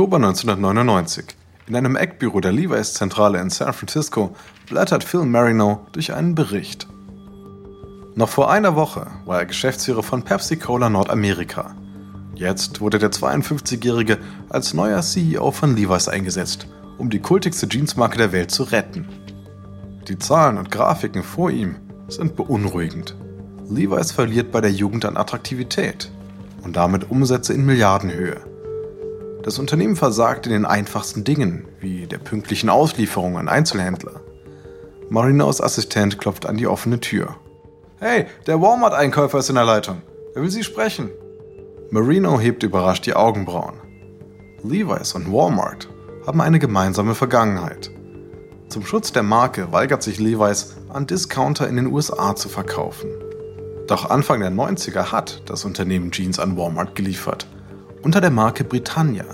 Oktober 0.00 0.16
1999. 0.16 1.26
In 1.66 1.76
einem 1.76 1.94
Eckbüro 1.94 2.40
der 2.40 2.52
Levi's 2.52 2.94
Zentrale 2.94 3.38
in 3.38 3.50
San 3.50 3.74
Francisco 3.74 4.34
blättert 4.66 5.04
Phil 5.04 5.26
Marino 5.26 5.86
durch 5.92 6.14
einen 6.14 6.34
Bericht. 6.34 6.88
Noch 8.14 8.30
vor 8.30 8.50
einer 8.50 8.76
Woche 8.76 9.08
war 9.26 9.40
er 9.40 9.44
Geschäftsführer 9.44 10.02
von 10.02 10.22
Pepsi 10.22 10.56
Cola 10.56 10.88
Nordamerika. 10.88 11.76
Jetzt 12.34 12.80
wurde 12.80 12.98
der 12.98 13.10
52-Jährige 13.10 14.16
als 14.48 14.72
neuer 14.72 15.02
CEO 15.02 15.50
von 15.50 15.76
Levi's 15.76 16.08
eingesetzt, 16.08 16.66
um 16.96 17.10
die 17.10 17.20
kultigste 17.20 17.68
Jeansmarke 17.68 18.16
der 18.16 18.32
Welt 18.32 18.50
zu 18.50 18.62
retten. 18.62 19.06
Die 20.08 20.18
Zahlen 20.18 20.56
und 20.56 20.70
Grafiken 20.70 21.22
vor 21.22 21.50
ihm 21.50 21.76
sind 22.08 22.36
beunruhigend. 22.36 23.16
Levi's 23.68 24.12
verliert 24.12 24.50
bei 24.50 24.62
der 24.62 24.72
Jugend 24.72 25.04
an 25.04 25.18
Attraktivität 25.18 26.10
und 26.62 26.76
damit 26.76 27.10
Umsätze 27.10 27.52
in 27.52 27.66
Milliardenhöhe. 27.66 28.49
Das 29.42 29.58
Unternehmen 29.58 29.96
versagt 29.96 30.46
in 30.46 30.52
den 30.52 30.66
einfachsten 30.66 31.24
Dingen, 31.24 31.66
wie 31.80 32.06
der 32.06 32.18
pünktlichen 32.18 32.68
Auslieferung 32.68 33.38
an 33.38 33.48
Einzelhändler. 33.48 34.20
Marinos 35.08 35.62
Assistent 35.62 36.18
klopft 36.18 36.44
an 36.44 36.58
die 36.58 36.66
offene 36.66 37.00
Tür. 37.00 37.36
Hey, 37.98 38.26
der 38.46 38.60
Walmart-Einkäufer 38.60 39.38
ist 39.38 39.48
in 39.48 39.54
der 39.54 39.64
Leitung. 39.64 40.02
Er 40.34 40.42
will 40.42 40.50
Sie 40.50 40.62
sprechen. 40.62 41.08
Marino 41.90 42.38
hebt 42.38 42.62
überrascht 42.62 43.06
die 43.06 43.14
Augenbrauen. 43.14 43.76
Levi's 44.62 45.14
und 45.14 45.32
Walmart 45.32 45.88
haben 46.26 46.42
eine 46.42 46.58
gemeinsame 46.58 47.14
Vergangenheit. 47.14 47.90
Zum 48.68 48.84
Schutz 48.84 49.10
der 49.10 49.22
Marke 49.22 49.72
weigert 49.72 50.02
sich 50.02 50.18
Levi's, 50.18 50.76
an 50.90 51.06
Discounter 51.06 51.66
in 51.66 51.76
den 51.76 51.86
USA 51.86 52.36
zu 52.36 52.50
verkaufen. 52.50 53.08
Doch 53.86 54.10
Anfang 54.10 54.40
der 54.40 54.52
90er 54.52 55.12
hat 55.12 55.42
das 55.46 55.64
Unternehmen 55.64 56.12
Jeans 56.12 56.38
an 56.38 56.58
Walmart 56.58 56.94
geliefert– 56.94 57.46
unter 58.02 58.20
der 58.20 58.30
Marke 58.30 58.64
Britannia. 58.64 59.26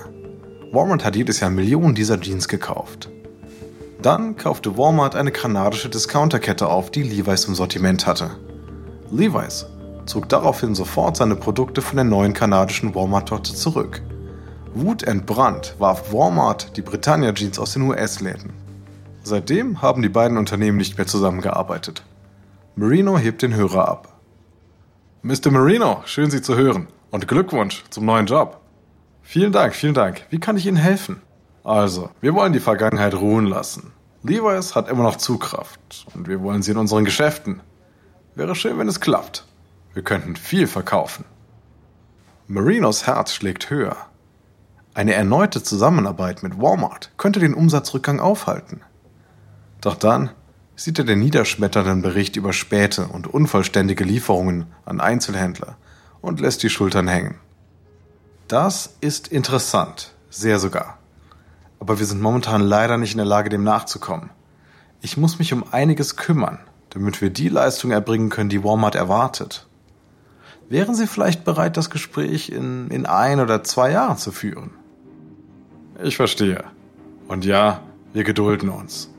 Walmart 0.72 1.04
hat 1.04 1.16
jedes 1.16 1.40
Jahr 1.40 1.50
Millionen 1.50 1.94
dieser 1.94 2.20
Jeans 2.20 2.48
gekauft. 2.48 3.08
Dann 4.02 4.36
kaufte 4.36 4.76
Walmart 4.76 5.14
eine 5.14 5.30
kanadische 5.30 5.88
Discounterkette 5.88 6.66
auf, 6.66 6.90
die 6.90 7.02
Levi's 7.02 7.44
im 7.44 7.54
Sortiment 7.54 8.06
hatte. 8.06 8.30
Levi's 9.10 9.66
zog 10.06 10.28
daraufhin 10.28 10.74
sofort 10.74 11.16
seine 11.16 11.36
Produkte 11.36 11.82
von 11.82 11.96
der 11.96 12.04
neuen 12.04 12.32
kanadischen 12.32 12.94
Walmart-Tochter 12.94 13.54
zurück. 13.54 14.02
Wutentbrannt 14.74 15.76
warf 15.78 16.12
Walmart 16.12 16.76
die 16.76 16.82
Britannia 16.82 17.32
Jeans 17.32 17.58
aus 17.58 17.72
den 17.72 17.82
US-Läden. 17.82 18.52
Seitdem 19.22 19.80
haben 19.82 20.02
die 20.02 20.08
beiden 20.08 20.36
Unternehmen 20.38 20.76
nicht 20.76 20.98
mehr 20.98 21.06
zusammengearbeitet. 21.06 22.04
Marino 22.76 23.16
hebt 23.16 23.42
den 23.42 23.54
Hörer 23.54 23.88
ab. 23.88 24.20
Mr. 25.22 25.50
Marino, 25.50 26.02
schön 26.04 26.30
Sie 26.30 26.42
zu 26.42 26.56
hören. 26.56 26.88
Und 27.16 27.26
Glückwunsch 27.28 27.82
zum 27.88 28.04
neuen 28.04 28.26
Job. 28.26 28.60
Vielen 29.22 29.50
Dank, 29.50 29.74
vielen 29.74 29.94
Dank. 29.94 30.26
Wie 30.28 30.38
kann 30.38 30.58
ich 30.58 30.66
Ihnen 30.66 30.76
helfen? 30.76 31.22
Also, 31.64 32.10
wir 32.20 32.34
wollen 32.34 32.52
die 32.52 32.60
Vergangenheit 32.60 33.14
ruhen 33.14 33.46
lassen. 33.46 33.94
Levi's 34.22 34.74
hat 34.74 34.90
immer 34.90 35.02
noch 35.02 35.16
Zugkraft 35.16 36.06
und 36.12 36.28
wir 36.28 36.42
wollen 36.42 36.60
sie 36.60 36.72
in 36.72 36.76
unseren 36.76 37.06
Geschäften. 37.06 37.62
Wäre 38.34 38.54
schön, 38.54 38.78
wenn 38.78 38.86
es 38.86 39.00
klappt. 39.00 39.46
Wir 39.94 40.02
könnten 40.02 40.36
viel 40.36 40.66
verkaufen. 40.66 41.24
Marinos 42.48 43.06
Herz 43.06 43.32
schlägt 43.32 43.70
höher. 43.70 43.96
Eine 44.92 45.14
erneute 45.14 45.62
Zusammenarbeit 45.62 46.42
mit 46.42 46.60
Walmart 46.60 47.12
könnte 47.16 47.40
den 47.40 47.54
Umsatzrückgang 47.54 48.20
aufhalten. 48.20 48.82
Doch 49.80 49.94
dann 49.94 50.32
sieht 50.74 50.98
er 50.98 51.06
den 51.06 51.20
niederschmetternden 51.20 52.02
Bericht 52.02 52.36
über 52.36 52.52
späte 52.52 53.06
und 53.06 53.26
unvollständige 53.26 54.04
Lieferungen 54.04 54.66
an 54.84 55.00
Einzelhändler 55.00 55.78
und 56.26 56.40
lässt 56.40 56.62
die 56.64 56.70
Schultern 56.70 57.06
hängen. 57.06 57.36
Das 58.48 58.96
ist 59.00 59.28
interessant, 59.28 60.12
sehr 60.28 60.58
sogar. 60.58 60.98
Aber 61.78 61.98
wir 61.98 62.06
sind 62.06 62.20
momentan 62.20 62.62
leider 62.62 62.98
nicht 62.98 63.12
in 63.12 63.18
der 63.18 63.26
Lage, 63.26 63.48
dem 63.48 63.62
nachzukommen. 63.62 64.30
Ich 65.00 65.16
muss 65.16 65.38
mich 65.38 65.52
um 65.52 65.64
einiges 65.70 66.16
kümmern, 66.16 66.58
damit 66.90 67.20
wir 67.20 67.30
die 67.30 67.48
Leistung 67.48 67.92
erbringen 67.92 68.28
können, 68.28 68.48
die 68.48 68.64
Walmart 68.64 68.96
erwartet. 68.96 69.66
Wären 70.68 70.96
Sie 70.96 71.06
vielleicht 71.06 71.44
bereit, 71.44 71.76
das 71.76 71.90
Gespräch 71.90 72.48
in, 72.48 72.88
in 72.88 73.06
ein 73.06 73.38
oder 73.38 73.62
zwei 73.62 73.92
Jahren 73.92 74.16
zu 74.16 74.32
führen? 74.32 74.70
Ich 76.02 76.16
verstehe. 76.16 76.64
Und 77.28 77.44
ja, 77.44 77.82
wir 78.12 78.24
gedulden 78.24 78.68
uns. 78.68 79.10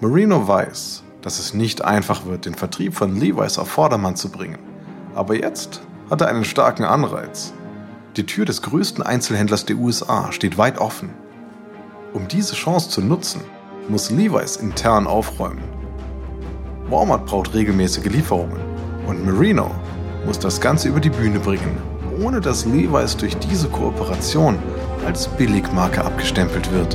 Marino 0.00 0.48
weiß, 0.48 1.02
dass 1.20 1.38
es 1.38 1.52
nicht 1.52 1.82
einfach 1.82 2.24
wird, 2.24 2.46
den 2.46 2.54
Vertrieb 2.54 2.94
von 2.94 3.16
Levi's 3.16 3.58
auf 3.58 3.68
Vordermann 3.68 4.16
zu 4.16 4.30
bringen. 4.30 4.75
Aber 5.16 5.34
jetzt 5.34 5.80
hat 6.10 6.20
er 6.20 6.28
einen 6.28 6.44
starken 6.44 6.84
Anreiz. 6.84 7.54
Die 8.16 8.26
Tür 8.26 8.44
des 8.44 8.60
größten 8.60 9.02
Einzelhändlers 9.02 9.64
der 9.64 9.76
USA 9.76 10.30
steht 10.30 10.58
weit 10.58 10.76
offen. 10.78 11.08
Um 12.12 12.28
diese 12.28 12.54
Chance 12.54 12.90
zu 12.90 13.00
nutzen, 13.00 13.40
muss 13.88 14.10
Levi's 14.10 14.56
intern 14.56 15.06
aufräumen. 15.06 15.64
Walmart 16.90 17.24
braucht 17.24 17.54
regelmäßige 17.54 18.04
Lieferungen 18.04 18.60
und 19.06 19.24
Merino 19.24 19.70
muss 20.26 20.38
das 20.38 20.60
Ganze 20.60 20.88
über 20.88 21.00
die 21.00 21.10
Bühne 21.10 21.40
bringen, 21.40 21.78
ohne 22.22 22.42
dass 22.42 22.66
Levi's 22.66 23.16
durch 23.16 23.36
diese 23.38 23.68
Kooperation 23.68 24.58
als 25.06 25.28
Billigmarke 25.28 26.04
abgestempelt 26.04 26.70
wird. 26.72 26.94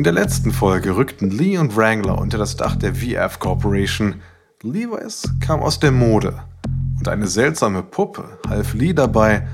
In 0.00 0.04
der 0.04 0.14
letzten 0.14 0.50
Folge 0.50 0.96
rückten 0.96 1.30
Lee 1.30 1.58
und 1.58 1.76
Wrangler 1.76 2.16
unter 2.16 2.38
das 2.38 2.56
Dach 2.56 2.74
der 2.74 2.94
VF 2.94 3.38
Corporation. 3.38 4.22
Levi's 4.62 5.28
kam 5.40 5.60
aus 5.60 5.78
der 5.78 5.92
Mode 5.92 6.42
und 6.98 7.06
eine 7.06 7.26
seltsame 7.26 7.82
Puppe 7.82 8.38
half 8.48 8.72
Lee 8.72 8.94
dabei, 8.94 9.46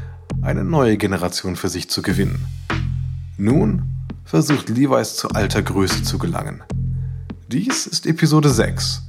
eine 0.42 0.62
neue 0.62 0.98
Generation 0.98 1.56
für 1.56 1.68
sich 1.68 1.90
zu 1.90 2.00
gewinnen. 2.00 2.46
Nun 3.36 4.06
versucht 4.24 4.68
Levi's 4.68 5.16
zu 5.16 5.30
alter 5.30 5.62
Größe 5.62 6.04
zu 6.04 6.16
gelangen. 6.16 6.62
Dies 7.48 7.88
ist 7.88 8.06
Episode 8.06 8.48
6. 8.48 9.02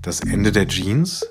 Das 0.00 0.20
Ende 0.20 0.52
der 0.52 0.68
Jeans? 0.68 1.26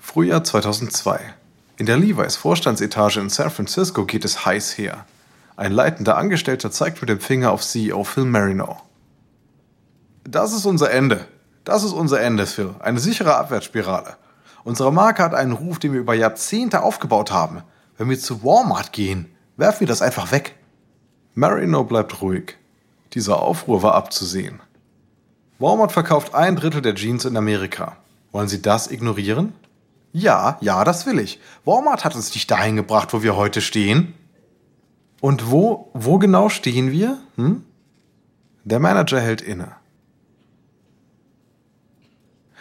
Frühjahr 0.00 0.42
2002. 0.42 1.35
In 1.78 1.84
der 1.84 1.98
Levi's 1.98 2.36
Vorstandsetage 2.36 3.20
in 3.20 3.28
San 3.28 3.50
Francisco 3.50 4.06
geht 4.06 4.24
es 4.24 4.46
heiß 4.46 4.78
her. 4.78 5.04
Ein 5.56 5.72
leitender 5.72 6.16
Angestellter 6.16 6.70
zeigt 6.70 7.02
mit 7.02 7.10
dem 7.10 7.20
Finger 7.20 7.52
auf 7.52 7.62
CEO 7.62 8.02
Phil 8.02 8.24
Marino. 8.24 8.80
Das 10.24 10.54
ist 10.54 10.64
unser 10.64 10.90
Ende. 10.90 11.26
Das 11.64 11.84
ist 11.84 11.92
unser 11.92 12.22
Ende, 12.22 12.46
Phil. 12.46 12.74
Eine 12.78 12.98
sichere 12.98 13.36
Abwärtsspirale. 13.36 14.16
Unsere 14.64 14.90
Marke 14.90 15.22
hat 15.22 15.34
einen 15.34 15.52
Ruf, 15.52 15.78
den 15.78 15.92
wir 15.92 16.00
über 16.00 16.14
Jahrzehnte 16.14 16.82
aufgebaut 16.82 17.30
haben. 17.30 17.62
Wenn 17.98 18.08
wir 18.08 18.18
zu 18.18 18.42
Walmart 18.42 18.92
gehen, 18.92 19.26
werfen 19.58 19.80
wir 19.80 19.86
das 19.86 20.00
einfach 20.00 20.32
weg. 20.32 20.54
Marino 21.34 21.84
bleibt 21.84 22.22
ruhig. 22.22 22.56
Dieser 23.12 23.42
Aufruhr 23.42 23.82
war 23.82 23.94
abzusehen. 23.94 24.60
Walmart 25.58 25.92
verkauft 25.92 26.34
ein 26.34 26.56
Drittel 26.56 26.80
der 26.80 26.94
Jeans 26.94 27.26
in 27.26 27.36
Amerika. 27.36 27.98
Wollen 28.32 28.48
Sie 28.48 28.62
das 28.62 28.90
ignorieren? 28.90 29.52
Ja, 30.18 30.56
ja, 30.62 30.82
das 30.82 31.04
will 31.04 31.18
ich. 31.18 31.38
Walmart 31.66 32.06
hat 32.06 32.14
uns 32.14 32.32
nicht 32.32 32.50
dahin 32.50 32.76
gebracht, 32.76 33.12
wo 33.12 33.22
wir 33.22 33.36
heute 33.36 33.60
stehen. 33.60 34.14
Und 35.20 35.50
wo, 35.50 35.90
wo 35.92 36.18
genau 36.18 36.48
stehen 36.48 36.90
wir? 36.90 37.18
Hm? 37.36 37.62
Der 38.64 38.80
Manager 38.80 39.20
hält 39.20 39.42
inne. 39.42 39.72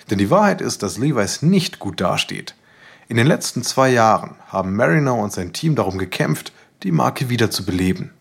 Denn 0.09 0.17
die 0.17 0.29
Wahrheit 0.29 0.59
ist, 0.59 0.83
dass 0.83 0.97
Levi's 0.97 1.43
nicht 1.43 1.79
gut 1.79 2.01
dasteht. 2.01 2.55
In 3.07 3.15
den 3.15 3.25
letzten 3.25 3.63
zwei 3.63 3.87
Jahren 3.89 4.35
haben 4.47 4.75
Marino 4.75 5.15
und 5.15 5.31
sein 5.31 5.53
Team 5.53 5.75
darum 5.75 5.97
gekämpft, 5.97 6.51
die 6.83 6.91
Marke 6.91 7.29
wieder 7.29 7.51
zu 7.51 7.63
beleben. 7.63 8.11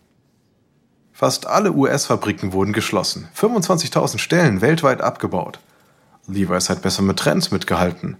Fast 1.11 1.45
alle 1.45 1.73
US-Fabriken 1.73 2.53
wurden 2.53 2.71
geschlossen, 2.71 3.27
25.000 3.37 4.17
Stellen 4.17 4.61
weltweit 4.61 5.01
abgebaut. 5.01 5.59
Levi's 6.25 6.69
hat 6.69 6.81
besser 6.81 7.01
mit 7.01 7.19
Trends 7.19 7.51
mitgehalten 7.51 8.15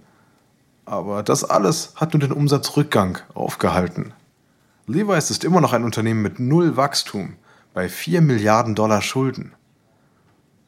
aber 0.85 1.23
das 1.23 1.43
alles 1.43 1.93
hat 1.95 2.13
nur 2.13 2.19
den 2.19 2.31
Umsatzrückgang 2.31 3.19
aufgehalten. 3.33 4.13
Levi's 4.87 5.31
ist 5.31 5.43
immer 5.43 5.61
noch 5.61 5.73
ein 5.73 5.83
Unternehmen 5.83 6.21
mit 6.21 6.39
null 6.39 6.77
Wachstum, 6.77 7.35
bei 7.73 7.89
4 7.89 8.21
Milliarden 8.21 8.75
Dollar 8.75 9.01
Schulden. 9.01 9.53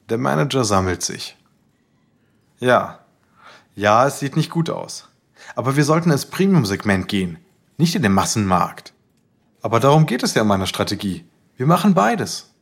Der 0.09 0.17
Manager 0.17 0.65
sammelt 0.65 1.03
sich. 1.03 1.37
Ja. 2.59 2.99
Ja, 3.75 4.07
es 4.07 4.19
sieht 4.19 4.35
nicht 4.35 4.49
gut 4.49 4.69
aus. 4.69 5.07
Aber 5.55 5.75
wir 5.75 5.85
sollten 5.85 6.11
ins 6.11 6.25
Premium-Segment 6.25 7.07
gehen, 7.07 7.37
nicht 7.77 7.95
in 7.95 8.01
den 8.01 8.11
Massenmarkt. 8.11 8.93
Aber 9.61 9.79
darum 9.79 10.05
geht 10.05 10.23
es 10.23 10.33
ja 10.33 10.41
in 10.41 10.47
meiner 10.47 10.65
Strategie. 10.65 11.25
Wir 11.55 11.67
machen 11.67 11.93
beides. 11.93 12.53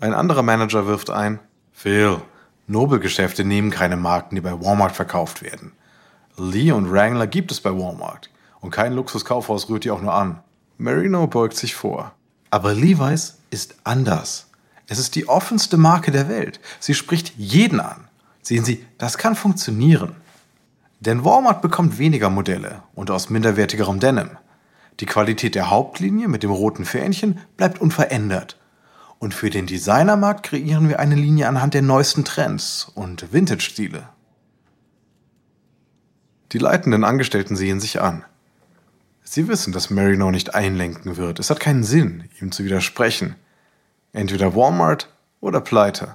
Ein 0.00 0.14
anderer 0.14 0.42
Manager 0.42 0.86
wirft 0.86 1.10
ein, 1.10 1.40
Phil, 1.72 2.20
Nobelgeschäfte 2.66 3.44
nehmen 3.44 3.70
keine 3.70 3.96
Marken, 3.96 4.36
die 4.36 4.40
bei 4.40 4.52
Walmart 4.52 4.92
verkauft 4.92 5.42
werden. 5.42 5.72
Lee 6.36 6.72
und 6.72 6.90
Wrangler 6.90 7.26
gibt 7.26 7.52
es 7.52 7.60
bei 7.60 7.70
Walmart. 7.70 8.30
Und 8.60 8.70
kein 8.70 8.94
Luxuskaufhaus 8.94 9.68
rührt 9.68 9.84
die 9.84 9.90
auch 9.90 10.00
nur 10.00 10.14
an. 10.14 10.40
Marino 10.78 11.26
beugt 11.26 11.56
sich 11.56 11.74
vor. 11.74 12.12
Aber 12.50 12.74
Levi's 12.74 13.38
ist 13.50 13.76
anders. 13.84 14.48
Es 14.88 14.98
ist 14.98 15.14
die 15.14 15.28
offenste 15.28 15.76
Marke 15.76 16.10
der 16.10 16.28
Welt. 16.28 16.60
Sie 16.80 16.94
spricht 16.94 17.34
jeden 17.36 17.80
an. 17.80 18.08
Sehen 18.42 18.64
Sie, 18.64 18.84
das 18.98 19.16
kann 19.16 19.36
funktionieren. 19.36 20.16
Denn 21.00 21.24
Walmart 21.24 21.62
bekommt 21.62 21.98
weniger 21.98 22.30
Modelle 22.30 22.82
und 22.94 23.10
aus 23.10 23.30
minderwertigerem 23.30 24.00
Denim. 24.00 24.30
Die 25.00 25.06
Qualität 25.06 25.54
der 25.54 25.70
Hauptlinie 25.70 26.28
mit 26.28 26.42
dem 26.42 26.50
roten 26.50 26.84
Fähnchen 26.84 27.38
bleibt 27.56 27.80
unverändert. 27.80 28.58
Und 29.18 29.34
für 29.34 29.50
den 29.50 29.66
Designermarkt 29.66 30.44
kreieren 30.44 30.88
wir 30.88 31.00
eine 31.00 31.14
Linie 31.14 31.48
anhand 31.48 31.74
der 31.74 31.82
neuesten 31.82 32.24
Trends 32.24 32.90
und 32.94 33.32
Vintage-Stile. 33.32 34.08
Die 36.54 36.60
leitenden 36.60 37.02
Angestellten 37.02 37.56
sehen 37.56 37.80
sich 37.80 38.00
an. 38.00 38.24
Sie 39.24 39.48
wissen, 39.48 39.72
dass 39.72 39.90
Marino 39.90 40.30
nicht 40.30 40.54
einlenken 40.54 41.16
wird. 41.16 41.40
Es 41.40 41.50
hat 41.50 41.58
keinen 41.58 41.82
Sinn, 41.82 42.28
ihm 42.40 42.52
zu 42.52 42.64
widersprechen. 42.64 43.34
Entweder 44.12 44.54
Walmart 44.54 45.12
oder 45.40 45.60
Pleite. 45.60 46.14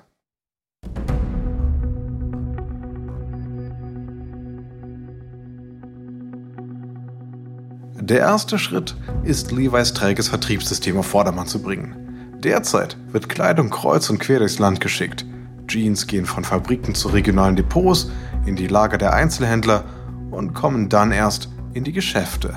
Der 8.00 8.19
erste 8.19 8.57
Schritt 8.57 8.95
ist, 9.25 9.51
Levi's 9.51 9.94
träges 9.94 10.30
Vertriebssystem 10.30 10.97
auf 10.97 11.06
Vordermann 11.06 11.47
zu 11.47 11.62
bringen. 11.62 12.38
Derzeit 12.38 12.95
wird 13.12 13.27
Kleidung 13.27 13.69
kreuz 13.69 14.09
und 14.09 14.19
quer 14.19 14.39
durchs 14.39 14.57
Land 14.57 14.80
geschickt. 14.80 15.25
Jeans 15.68 16.07
gehen 16.07 16.25
von 16.25 16.45
Fabriken 16.45 16.95
zu 16.95 17.09
regionalen 17.09 17.57
Depots, 17.57 18.09
in 18.45 18.56
die 18.56 18.68
Lager 18.68 18.97
der 18.97 19.13
Einzelhändler 19.13 19.83
und 20.31 20.54
kommen 20.54 20.90
dann 20.90 21.12
erst 21.12 21.50
in 21.74 21.84
die 21.84 21.94
Geschäfte. 21.94 22.54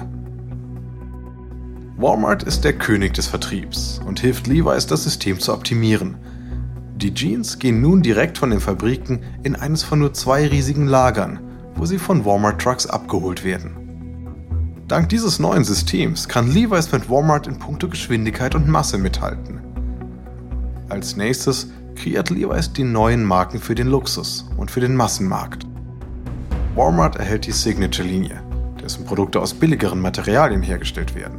Walmart 1.96 2.42
ist 2.42 2.64
der 2.64 2.72
König 2.72 3.14
des 3.14 3.28
Vertriebs 3.28 4.00
und 4.04 4.20
hilft 4.20 4.46
Levi's, 4.46 4.86
das 4.86 5.04
System 5.04 5.38
zu 5.38 5.52
optimieren. 5.52 6.16
Die 6.96 7.14
Jeans 7.14 7.58
gehen 7.58 7.80
nun 7.80 8.02
direkt 8.02 8.38
von 8.38 8.50
den 8.50 8.60
Fabriken 8.60 9.20
in 9.42 9.56
eines 9.56 9.82
von 9.82 10.00
nur 10.00 10.12
zwei 10.12 10.46
riesigen 10.46 10.86
Lagern, 10.86 11.40
wo 11.74 11.86
sie 11.86 11.98
von 11.98 12.24
Walmart 12.24 12.60
Trucks 12.60 12.86
abgeholt 12.86 13.44
werden. 13.44 13.76
Dank 14.88 15.08
dieses 15.08 15.38
neuen 15.38 15.64
Systems 15.64 16.28
kann 16.28 16.52
Levi's 16.52 16.92
mit 16.92 17.08
Walmart 17.08 17.46
in 17.46 17.58
puncto 17.58 17.88
Geschwindigkeit 17.88 18.54
und 18.54 18.68
Masse 18.68 18.98
mithalten. 18.98 19.60
Als 20.88 21.16
nächstes 21.16 21.68
kreiert 21.94 22.30
Levi's 22.30 22.72
die 22.72 22.84
neuen 22.84 23.24
Marken 23.24 23.58
für 23.58 23.74
den 23.74 23.86
Luxus 23.86 24.50
und 24.56 24.70
für 24.70 24.80
den 24.80 24.94
Massenmarkt. 24.94 25.61
Walmart 26.74 27.16
erhält 27.16 27.46
die 27.46 27.52
Signature-Linie, 27.52 28.42
dessen 28.82 29.04
Produkte 29.04 29.40
aus 29.40 29.52
billigeren 29.52 30.00
Materialien 30.00 30.62
hergestellt 30.62 31.14
werden. 31.14 31.36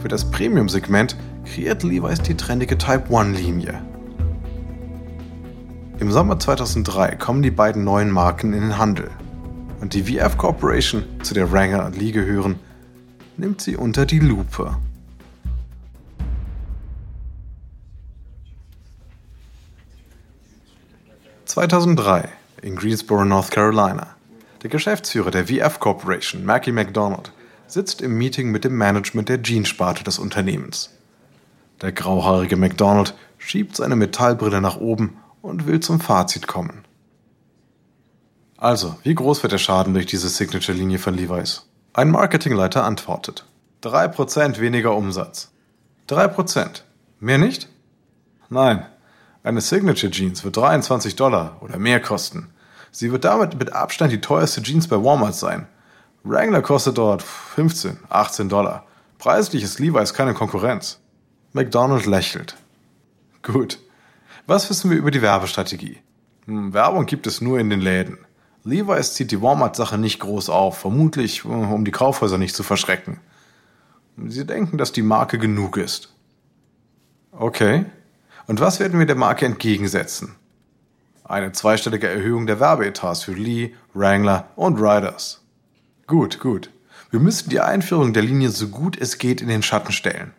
Für 0.00 0.08
das 0.08 0.30
Premium-Segment 0.30 1.14
kreiert 1.44 1.82
Levi's 1.82 2.22
die 2.22 2.34
trendige 2.34 2.78
Type 2.78 3.12
1-Linie. 3.12 3.82
Im 5.98 6.10
Sommer 6.10 6.38
2003 6.38 7.16
kommen 7.16 7.42
die 7.42 7.50
beiden 7.50 7.84
neuen 7.84 8.10
Marken 8.10 8.54
in 8.54 8.62
den 8.62 8.78
Handel 8.78 9.10
und 9.82 9.92
die 9.92 10.04
VF 10.04 10.38
Corporation, 10.38 11.04
zu 11.22 11.34
der 11.34 11.52
Wrangler 11.52 11.84
und 11.84 11.98
Lee 11.98 12.12
gehören, 12.12 12.58
nimmt 13.36 13.60
sie 13.60 13.76
unter 13.76 14.06
die 14.06 14.20
Lupe. 14.20 14.74
(2003) 21.44 22.28
in 22.62 22.76
Greensboro, 22.76 23.26
North 23.26 23.50
Carolina. 23.50 24.16
Der 24.62 24.70
Geschäftsführer 24.70 25.30
der 25.30 25.46
VF 25.46 25.80
Corporation, 25.80 26.44
Mackie 26.44 26.72
McDonald, 26.72 27.32
sitzt 27.66 28.02
im 28.02 28.18
Meeting 28.18 28.50
mit 28.50 28.64
dem 28.64 28.76
Management 28.76 29.28
der 29.28 29.40
Jeanssparte 29.42 30.04
des 30.04 30.18
Unternehmens. 30.18 30.90
Der 31.80 31.92
grauhaarige 31.92 32.56
McDonald 32.56 33.14
schiebt 33.38 33.76
seine 33.76 33.96
Metallbrille 33.96 34.60
nach 34.60 34.76
oben 34.76 35.16
und 35.40 35.66
will 35.66 35.80
zum 35.80 35.98
Fazit 36.00 36.46
kommen. 36.46 36.84
Also, 38.58 38.96
wie 39.02 39.14
groß 39.14 39.42
wird 39.42 39.52
der 39.52 39.58
Schaden 39.58 39.94
durch 39.94 40.04
diese 40.04 40.28
Signature-Linie 40.28 40.98
von 40.98 41.14
Levi's? 41.14 41.66
Ein 41.94 42.10
Marketingleiter 42.10 42.84
antwortet. 42.84 43.46
3% 43.82 44.60
weniger 44.60 44.94
Umsatz. 44.94 45.50
3%. 46.10 46.82
Mehr 47.18 47.38
nicht? 47.38 47.68
Nein. 48.50 48.84
Eine 49.42 49.62
Signature 49.62 50.12
Jeans 50.12 50.44
wird 50.44 50.58
23 50.58 51.16
Dollar 51.16 51.56
oder 51.62 51.78
mehr 51.78 52.00
kosten. 52.00 52.48
Sie 52.90 53.12
wird 53.12 53.24
damit 53.24 53.58
mit 53.58 53.72
Abstand 53.72 54.12
die 54.12 54.20
teuerste 54.20 54.62
Jeans 54.62 54.88
bei 54.88 54.96
Walmart 54.96 55.34
sein 55.34 55.66
Wrangler 56.22 56.60
kostet 56.60 56.98
dort 56.98 57.22
15, 57.22 57.98
18 58.10 58.48
Dollar. 58.48 58.84
Preislich 59.18 59.62
ist 59.62 59.78
Levi's 59.78 60.12
keine 60.12 60.34
Konkurrenz. 60.34 61.00
McDonald 61.52 62.06
lächelt. 62.06 62.56
Gut. 63.42 63.78
Was 64.46 64.68
wissen 64.68 64.90
wir 64.90 64.98
über 64.98 65.10
die 65.10 65.22
Werbestrategie? 65.22 65.98
Hm, 66.46 66.74
Werbung 66.74 67.06
gibt 67.06 67.26
es 67.26 67.40
nur 67.40 67.58
in 67.58 67.70
den 67.70 67.80
Läden. 67.80 68.18
Levi's 68.64 69.14
zieht 69.14 69.30
die 69.30 69.40
Walmart-Sache 69.40 69.96
nicht 69.96 70.20
groß 70.20 70.50
auf, 70.50 70.78
vermutlich 70.78 71.46
um 71.46 71.84
die 71.86 71.90
Kaufhäuser 71.90 72.36
nicht 72.36 72.54
zu 72.54 72.62
verschrecken. 72.62 73.20
Sie 74.26 74.44
denken, 74.44 74.76
dass 74.76 74.92
die 74.92 75.02
Marke 75.02 75.38
genug 75.38 75.78
ist. 75.78 76.12
Okay. 77.32 77.86
Und 78.46 78.60
was 78.60 78.78
werden 78.78 78.98
wir 78.98 79.06
der 79.06 79.16
Marke 79.16 79.46
entgegensetzen? 79.46 80.34
Eine 81.30 81.52
zweistellige 81.52 82.08
Erhöhung 82.08 82.48
der 82.48 82.58
Werbeetats 82.58 83.22
für 83.22 83.34
Lee, 83.34 83.72
Wrangler 83.94 84.48
und 84.56 84.80
Riders. 84.80 85.40
Gut, 86.08 86.40
gut. 86.40 86.70
Wir 87.12 87.20
müssen 87.20 87.50
die 87.50 87.60
Einführung 87.60 88.12
der 88.12 88.24
Linie 88.24 88.48
so 88.48 88.66
gut 88.66 89.00
es 89.00 89.16
geht 89.16 89.40
in 89.40 89.46
den 89.46 89.62
Schatten 89.62 89.92
stellen. 89.92 90.34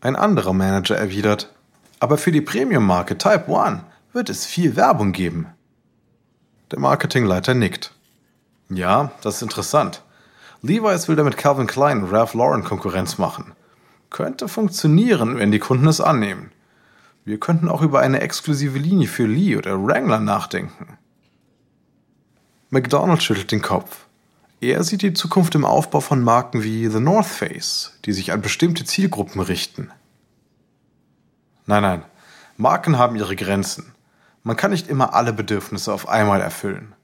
Ein 0.00 0.16
anderer 0.16 0.54
Manager 0.54 0.96
erwidert, 0.96 1.54
aber 2.00 2.16
für 2.16 2.32
die 2.32 2.40
Premium-Marke 2.40 3.18
Type 3.18 3.44
1 3.54 3.82
wird 4.14 4.30
es 4.30 4.46
viel 4.46 4.74
Werbung 4.74 5.12
geben. 5.12 5.48
Der 6.70 6.78
Marketingleiter 6.78 7.52
nickt. 7.52 7.92
Ja, 8.70 9.12
das 9.20 9.36
ist 9.36 9.42
interessant. 9.42 10.02
Levi's 10.62 11.08
will 11.08 11.16
damit 11.16 11.36
Calvin 11.36 11.66
Klein 11.66 12.02
und 12.02 12.10
Ralph 12.10 12.32
Lauren 12.32 12.64
Konkurrenz 12.64 13.18
machen. 13.18 13.52
Könnte 14.08 14.48
funktionieren, 14.48 15.38
wenn 15.38 15.52
die 15.52 15.58
Kunden 15.58 15.88
es 15.88 16.00
annehmen. 16.00 16.52
Wir 17.24 17.38
könnten 17.38 17.68
auch 17.68 17.82
über 17.82 18.00
eine 18.00 18.20
exklusive 18.20 18.78
Linie 18.78 19.06
für 19.06 19.26
Lee 19.26 19.56
oder 19.56 19.80
Wrangler 19.80 20.18
nachdenken. 20.18 20.98
McDonald 22.70 23.22
schüttelt 23.22 23.52
den 23.52 23.62
Kopf. 23.62 24.06
Er 24.60 24.82
sieht 24.82 25.02
die 25.02 25.12
Zukunft 25.12 25.54
im 25.54 25.64
Aufbau 25.64 26.00
von 26.00 26.22
Marken 26.22 26.62
wie 26.62 26.88
The 26.88 27.00
North 27.00 27.26
Face, 27.26 27.98
die 28.04 28.12
sich 28.12 28.32
an 28.32 28.42
bestimmte 28.42 28.84
Zielgruppen 28.84 29.40
richten. 29.40 29.90
Nein, 31.66 31.82
nein, 31.82 32.04
Marken 32.56 32.98
haben 32.98 33.16
ihre 33.16 33.36
Grenzen. 33.36 33.92
Man 34.42 34.56
kann 34.56 34.72
nicht 34.72 34.88
immer 34.88 35.14
alle 35.14 35.32
Bedürfnisse 35.32 35.92
auf 35.92 36.08
einmal 36.08 36.40
erfüllen. 36.40 36.94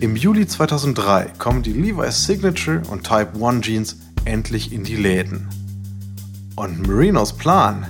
Im 0.00 0.16
Juli 0.16 0.46
2003 0.46 1.32
kommen 1.38 1.62
die 1.62 1.72
Levi's 1.72 2.24
Signature 2.24 2.82
und 2.90 3.04
Type 3.04 3.32
1 3.40 3.64
Jeans 3.64 3.96
endlich 4.24 4.72
in 4.72 4.84
die 4.84 4.96
Läden. 4.96 5.61
Und 6.56 6.86
Merinos 6.86 7.32
Plan 7.32 7.86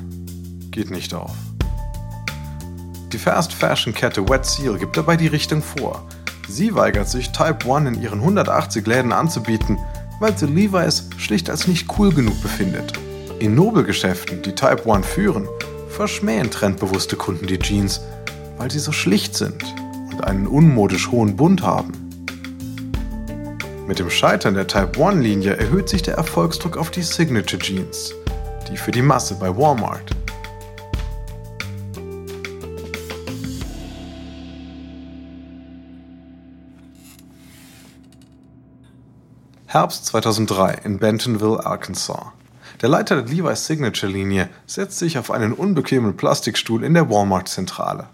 geht 0.71 0.91
nicht 0.91 1.15
auf. 1.15 1.33
Die 3.13 3.19
Fast 3.19 3.53
Fashion 3.53 3.93
Kette 3.93 4.29
Wet 4.29 4.47
Seal 4.47 4.79
gibt 4.79 4.97
dabei 4.97 5.17
die 5.17 5.27
Richtung 5.27 5.63
vor 5.63 6.07
Sie 6.53 6.75
weigert 6.75 7.09
sich, 7.09 7.31
Type 7.31 7.73
1 7.73 7.89
in 7.89 8.03
ihren 8.03 8.21
180 8.21 8.87
Läden 8.87 9.13
anzubieten, 9.13 9.79
weil 10.21 10.37
sie 10.37 10.47
Levi's 10.47 11.09
schlicht 11.17 11.49
als 11.49 11.67
nicht 11.67 11.89
cool 11.99 12.13
genug 12.13 12.41
befindet. 12.43 12.93
In 13.39 13.55
Nobelgeschäften, 13.55 14.43
die 14.43 14.55
Type 14.55 14.93
1 14.93 15.07
führen, 15.07 15.49
verschmähen 15.89 16.51
trendbewusste 16.51 17.17
Kunden 17.17 17.47
die 17.47 17.59
Jeans, 17.59 18.03
weil 18.59 18.71
sie 18.71 18.81
so 18.81 18.93
schlicht 18.93 19.35
sind 19.35 19.65
und 20.13 20.25
einen 20.25 20.47
unmodisch 20.47 21.11
hohen 21.11 21.37
Bund 21.37 21.63
haben. 21.63 21.93
Mit 23.87 23.99
dem 23.99 24.11
Scheitern 24.11 24.55
der 24.55 24.67
Type 24.67 25.03
1 25.03 25.23
Linie 25.23 25.57
erhöht 25.57 25.89
sich 25.89 26.03
der 26.03 26.17
Erfolgsdruck 26.17 26.77
auf 26.77 26.91
die 26.91 27.03
Signature 27.03 27.63
Jeans, 27.63 28.13
die 28.69 28.77
für 28.77 28.91
die 28.91 29.03
Masse 29.03 29.35
bei 29.35 29.57
Walmart. 29.57 30.15
Herbst 39.67 40.05
2003 40.07 40.83
in 40.85 40.99
Bentonville, 40.99 41.65
Arkansas. 41.65 42.33
Der 42.83 42.89
Leiter 42.91 43.23
der 43.23 43.33
Levi's 43.33 43.67
Signature-Linie 43.67 44.51
setzt 44.67 44.99
sich 44.99 45.17
auf 45.17 45.31
einen 45.31 45.53
unbequemen 45.53 46.17
Plastikstuhl 46.17 46.85
in 46.85 46.95
der 46.95 47.09
Walmart-Zentrale. 47.09 48.09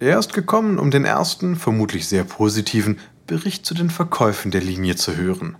Er 0.00 0.18
ist 0.18 0.32
gekommen, 0.32 0.78
um 0.78 0.90
den 0.90 1.04
ersten, 1.04 1.56
vermutlich 1.56 2.08
sehr 2.08 2.24
positiven, 2.24 2.98
Bericht 3.26 3.64
zu 3.64 3.74
den 3.74 3.90
Verkäufen 3.90 4.50
der 4.50 4.60
Linie 4.60 4.96
zu 4.96 5.16
hören. 5.16 5.56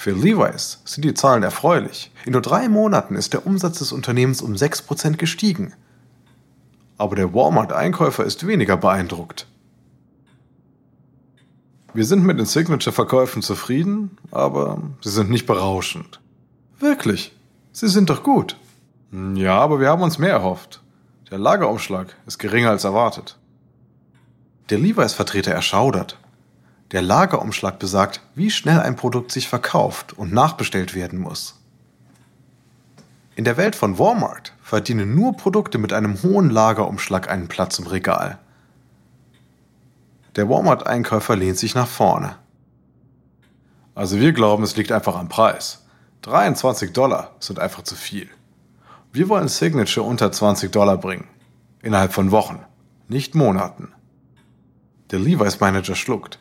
Für 0.00 0.12
Levi's 0.12 0.80
sind 0.86 1.04
die 1.04 1.12
Zahlen 1.12 1.42
erfreulich. 1.42 2.10
In 2.24 2.32
nur 2.32 2.40
drei 2.40 2.70
Monaten 2.70 3.16
ist 3.16 3.34
der 3.34 3.46
Umsatz 3.46 3.80
des 3.80 3.92
Unternehmens 3.92 4.40
um 4.40 4.54
6% 4.54 5.18
gestiegen. 5.18 5.74
Aber 6.96 7.16
der 7.16 7.34
Walmart-Einkäufer 7.34 8.24
ist 8.24 8.46
weniger 8.46 8.78
beeindruckt. 8.78 9.46
Wir 11.92 12.06
sind 12.06 12.24
mit 12.24 12.38
den 12.38 12.46
Signature-Verkäufen 12.46 13.42
zufrieden, 13.42 14.16
aber 14.30 14.80
sie 15.02 15.10
sind 15.10 15.28
nicht 15.28 15.44
berauschend. 15.44 16.18
Wirklich? 16.78 17.36
Sie 17.72 17.88
sind 17.88 18.08
doch 18.08 18.22
gut. 18.22 18.56
Ja, 19.34 19.60
aber 19.60 19.80
wir 19.80 19.90
haben 19.90 20.00
uns 20.00 20.16
mehr 20.16 20.32
erhofft. 20.32 20.80
Der 21.30 21.36
Lagerumschlag 21.36 22.16
ist 22.26 22.38
geringer 22.38 22.70
als 22.70 22.84
erwartet. 22.84 23.36
Der 24.70 24.78
Levi's-Vertreter 24.78 25.52
erschaudert. 25.52 26.18
Der 26.92 27.02
Lagerumschlag 27.02 27.78
besagt, 27.78 28.20
wie 28.34 28.50
schnell 28.50 28.80
ein 28.80 28.96
Produkt 28.96 29.30
sich 29.30 29.48
verkauft 29.48 30.12
und 30.12 30.32
nachbestellt 30.32 30.94
werden 30.94 31.20
muss. 31.20 31.60
In 33.36 33.44
der 33.44 33.56
Welt 33.56 33.76
von 33.76 33.98
Walmart 33.98 34.54
verdienen 34.60 35.14
nur 35.14 35.36
Produkte 35.36 35.78
mit 35.78 35.92
einem 35.92 36.20
hohen 36.22 36.50
Lagerumschlag 36.50 37.30
einen 37.30 37.46
Platz 37.46 37.78
im 37.78 37.86
Regal. 37.86 38.38
Der 40.34 40.48
Walmart-Einkäufer 40.48 41.36
lehnt 41.36 41.58
sich 41.58 41.74
nach 41.74 41.86
vorne. 41.86 42.36
Also 43.94 44.18
wir 44.18 44.32
glauben, 44.32 44.64
es 44.64 44.76
liegt 44.76 44.90
einfach 44.90 45.16
am 45.16 45.28
Preis. 45.28 45.86
23 46.22 46.92
Dollar 46.92 47.34
sind 47.38 47.60
einfach 47.60 47.82
zu 47.82 47.94
viel. 47.94 48.28
Wir 49.12 49.28
wollen 49.28 49.48
Signature 49.48 50.06
unter 50.06 50.30
20 50.30 50.70
Dollar 50.70 50.96
bringen. 50.96 51.28
Innerhalb 51.82 52.12
von 52.12 52.30
Wochen, 52.30 52.60
nicht 53.08 53.34
Monaten. 53.34 53.92
Der 55.10 55.18
Levi's 55.18 55.60
Manager 55.60 55.94
schluckt. 55.94 56.38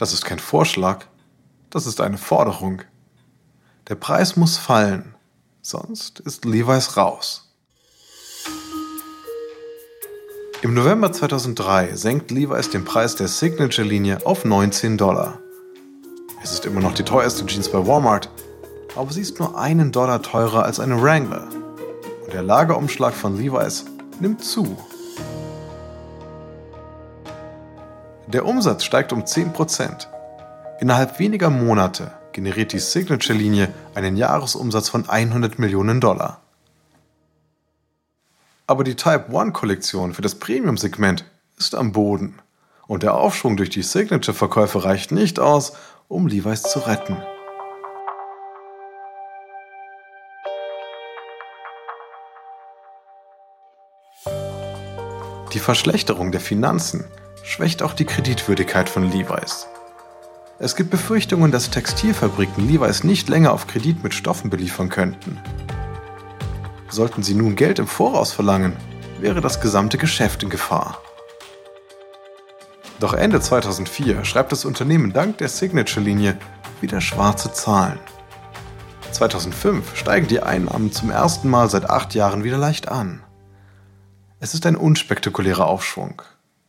Das 0.00 0.14
ist 0.14 0.24
kein 0.24 0.38
Vorschlag, 0.38 1.04
das 1.68 1.86
ist 1.86 2.00
eine 2.00 2.16
Forderung. 2.16 2.80
Der 3.90 3.96
Preis 3.96 4.34
muss 4.34 4.56
fallen, 4.56 5.14
sonst 5.60 6.20
ist 6.20 6.46
Levi's 6.46 6.96
raus. 6.96 7.52
Im 10.62 10.72
November 10.72 11.12
2003 11.12 11.96
senkt 11.96 12.30
Levi's 12.30 12.70
den 12.70 12.86
Preis 12.86 13.14
der 13.14 13.28
Signature-Linie 13.28 14.24
auf 14.24 14.46
19 14.46 14.96
Dollar. 14.96 15.38
Es 16.42 16.52
ist 16.52 16.64
immer 16.64 16.80
noch 16.80 16.94
die 16.94 17.04
teuerste 17.04 17.44
Jeans 17.44 17.68
bei 17.68 17.86
Walmart, 17.86 18.30
aber 18.96 19.12
sie 19.12 19.20
ist 19.20 19.38
nur 19.38 19.58
einen 19.58 19.92
Dollar 19.92 20.22
teurer 20.22 20.64
als 20.64 20.80
eine 20.80 21.02
Wrangler. 21.02 21.46
Und 22.24 22.32
der 22.32 22.42
Lagerumschlag 22.42 23.12
von 23.12 23.36
Levi's 23.36 23.84
nimmt 24.18 24.42
zu. 24.42 24.78
Der 28.32 28.46
Umsatz 28.46 28.84
steigt 28.84 29.12
um 29.12 29.24
10%. 29.24 30.06
Innerhalb 30.78 31.18
weniger 31.18 31.50
Monate 31.50 32.12
generiert 32.30 32.72
die 32.72 32.78
Signature-Linie 32.78 33.74
einen 33.96 34.16
Jahresumsatz 34.16 34.88
von 34.88 35.08
100 35.08 35.58
Millionen 35.58 36.00
Dollar. 36.00 36.40
Aber 38.68 38.84
die 38.84 38.94
Type 38.94 39.32
1-Kollektion 39.32 40.14
für 40.14 40.22
das 40.22 40.36
Premium-Segment 40.36 41.24
ist 41.58 41.74
am 41.74 41.90
Boden. 41.90 42.38
Und 42.86 43.02
der 43.02 43.16
Aufschwung 43.16 43.56
durch 43.56 43.70
die 43.70 43.82
Signature-Verkäufe 43.82 44.84
reicht 44.84 45.10
nicht 45.10 45.40
aus, 45.40 45.72
um 46.06 46.28
Levi's 46.28 46.62
zu 46.62 46.78
retten. 46.78 47.16
Die 55.52 55.58
Verschlechterung 55.58 56.30
der 56.30 56.40
Finanzen 56.40 57.06
schwächt 57.50 57.82
auch 57.82 57.94
die 57.94 58.04
Kreditwürdigkeit 58.04 58.88
von 58.88 59.10
Levi's. 59.10 59.66
Es 60.60 60.76
gibt 60.76 60.90
Befürchtungen, 60.90 61.50
dass 61.50 61.70
Textilfabriken 61.70 62.64
Levi's 62.66 63.02
nicht 63.02 63.28
länger 63.28 63.52
auf 63.52 63.66
Kredit 63.66 64.04
mit 64.04 64.14
Stoffen 64.14 64.50
beliefern 64.50 64.88
könnten. 64.88 65.36
Sollten 66.88 67.24
sie 67.24 67.34
nun 67.34 67.56
Geld 67.56 67.80
im 67.80 67.88
Voraus 67.88 68.30
verlangen, 68.30 68.76
wäre 69.18 69.40
das 69.40 69.60
gesamte 69.60 69.98
Geschäft 69.98 70.44
in 70.44 70.48
Gefahr. 70.48 70.98
Doch 73.00 73.14
Ende 73.14 73.40
2004 73.40 74.24
schreibt 74.24 74.52
das 74.52 74.64
Unternehmen 74.64 75.12
dank 75.12 75.38
der 75.38 75.48
Signature-Linie 75.48 76.36
wieder 76.80 77.00
schwarze 77.00 77.52
Zahlen. 77.52 77.98
2005 79.10 79.96
steigen 79.96 80.28
die 80.28 80.40
Einnahmen 80.40 80.92
zum 80.92 81.10
ersten 81.10 81.48
Mal 81.48 81.68
seit 81.68 81.90
acht 81.90 82.14
Jahren 82.14 82.44
wieder 82.44 82.58
leicht 82.58 82.88
an. 82.88 83.24
Es 84.38 84.54
ist 84.54 84.66
ein 84.66 84.76
unspektakulärer 84.76 85.66
Aufschwung, 85.66 86.22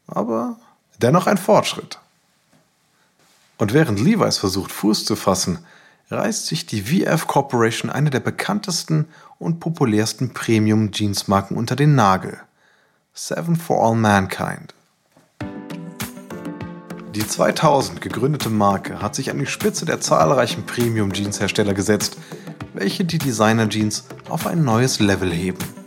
aber 0.07 0.57
dennoch 1.03 1.27
ein 1.27 1.37
Fortschritt. 1.37 1.99
Und 3.57 3.73
während 3.73 3.99
Levi's 3.99 4.37
versucht, 4.37 4.71
Fuß 4.71 5.05
zu 5.05 5.15
fassen, 5.15 5.59
reißt 6.09 6.47
sich 6.47 6.65
die 6.65 6.81
VF 6.81 7.27
Corporation 7.27 7.89
eine 7.89 8.09
der 8.09 8.19
bekanntesten 8.19 9.07
und 9.39 9.59
populärsten 9.59 10.33
Premium-Jeans-Marken 10.33 11.55
unter 11.55 11.75
den 11.75 11.95
Nagel. 11.95 12.39
Seven 13.13 13.55
for 13.55 13.85
All 13.85 13.95
Mankind. 13.95 14.73
Die 17.13 17.27
2000 17.27 17.99
gegründete 17.99 18.49
Marke 18.49 19.01
hat 19.01 19.15
sich 19.15 19.29
an 19.31 19.39
die 19.39 19.45
Spitze 19.45 19.85
der 19.85 19.99
zahlreichen 19.99 20.65
Premium-Jeans-Hersteller 20.65 21.73
gesetzt, 21.73 22.17
welche 22.73 23.03
die 23.03 23.17
Designer-Jeans 23.17 24.05
auf 24.29 24.47
ein 24.47 24.63
neues 24.63 24.99
Level 24.99 25.31
heben. 25.31 25.80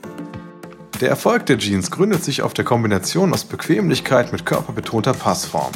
Der 1.01 1.09
Erfolg 1.09 1.47
der 1.47 1.59
Jeans 1.59 1.91
gründet 1.91 2.23
sich 2.23 2.43
auf 2.43 2.55
der 2.55 2.65
Kombination 2.65 3.33
aus 3.33 3.45
Bequemlichkeit 3.45 4.31
mit 4.31 4.47
körperbetonter 4.47 5.13
Passform. 5.13 5.73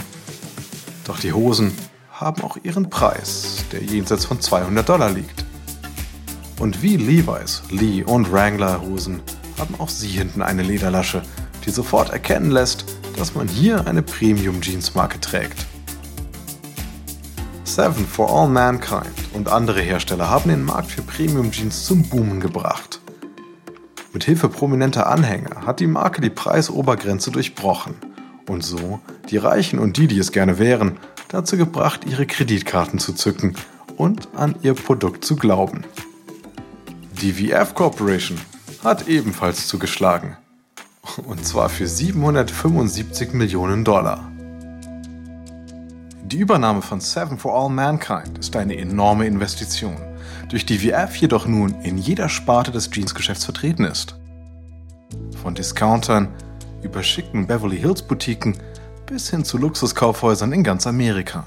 Doch 1.05 1.19
die 1.19 1.33
Hosen 1.33 1.73
haben 2.13 2.43
auch 2.43 2.57
ihren 2.63 2.89
Preis, 2.89 3.65
der 3.73 3.83
jenseits 3.83 4.27
von 4.27 4.41
200 4.41 4.89
Dollar 4.89 5.11
liegt. 5.11 5.45
Und 6.61 6.83
wie 6.83 6.97
Levi's, 6.97 7.63
Lee 7.71 8.05
und 8.05 8.31
Wrangler 8.31 8.81
Hosen 8.81 9.21
haben 9.59 9.75
auch 9.79 9.89
sie 9.89 10.09
hinten 10.09 10.41
eine 10.41 10.63
Lederlasche, 10.63 11.23
die 11.67 11.71
sofort 11.71 12.11
erkennen 12.11 12.53
lässt, 12.53 12.85
dass 13.17 13.35
man 13.35 13.49
hier 13.49 13.89
eine 13.89 14.03
Premium-Jeans-Marke 14.03 15.21
trägt. 15.21 15.67
Seven 17.65 18.07
for 18.07 18.31
All 18.31 18.49
Mankind 18.49 19.13
und 19.35 19.49
andere 19.49 19.81
Hersteller 19.81 20.31
haben 20.31 20.49
den 20.49 20.65
Markt 20.65 20.93
für 20.93 21.03
Premium-Jeans 21.03 21.87
zum 21.87 22.05
Boomen 22.05 22.41
gebracht. 22.41 22.98
Mit 24.19 24.25
Hilfe 24.25 24.49
prominenter 24.49 25.07
Anhänger 25.07 25.65
hat 25.65 25.79
die 25.79 25.87
Marke 25.87 26.21
die 26.21 26.29
Preisobergrenze 26.29 27.31
durchbrochen 27.31 27.95
und 28.49 28.65
so 28.65 28.99
die 29.31 29.37
Reichen 29.37 29.79
und 29.79 29.97
die, 29.97 30.09
die 30.09 30.19
es 30.19 30.33
gerne 30.33 30.59
wären, 30.59 30.99
dazu 31.29 31.57
gebracht, 31.57 32.01
ihre 32.05 32.27
Kreditkarten 32.27 32.99
zu 32.99 33.13
zücken 33.13 33.55
und 33.97 34.27
an 34.35 34.57
ihr 34.61 34.75
Produkt 34.75 35.25
zu 35.25 35.37
glauben. 35.37 35.85
Die 37.23 37.33
VF 37.33 37.77
Corporation 37.77 38.41
hat 38.83 39.07
ebenfalls 39.07 39.69
zugeschlagen. 39.69 40.37
Und 41.25 41.47
zwar 41.47 41.69
für 41.69 41.87
775 41.87 43.35
Millionen 43.35 43.85
Dollar. 43.85 44.33
Die 46.25 46.39
Übernahme 46.39 46.83
von 46.83 47.01
Seven 47.01 47.39
for 47.39 47.55
All 47.55 47.71
Mankind 47.71 48.37
ist 48.37 48.57
eine 48.57 48.77
enorme 48.77 49.29
Investition 49.29 50.08
durch 50.49 50.67
die 50.67 50.79
VF 50.79 51.17
jedoch 51.17 51.47
nun 51.47 51.81
in 51.83 51.99
jeder 51.99 52.29
Sparte 52.29 52.71
des 52.71 52.91
Jeansgeschäfts 52.93 53.45
vertreten 53.45 53.85
ist. 53.85 54.17
Von 55.43 55.55
Discountern 55.55 56.29
über 56.83 57.03
schicken 57.03 57.47
Beverly 57.47 57.79
Hills 57.79 58.03
Boutiquen 58.03 58.57
bis 59.07 59.31
hin 59.31 59.45
zu 59.45 59.59
Luxuskaufhäusern 59.59 60.53
in 60.53 60.63
ganz 60.63 60.87
Amerika. 60.87 61.47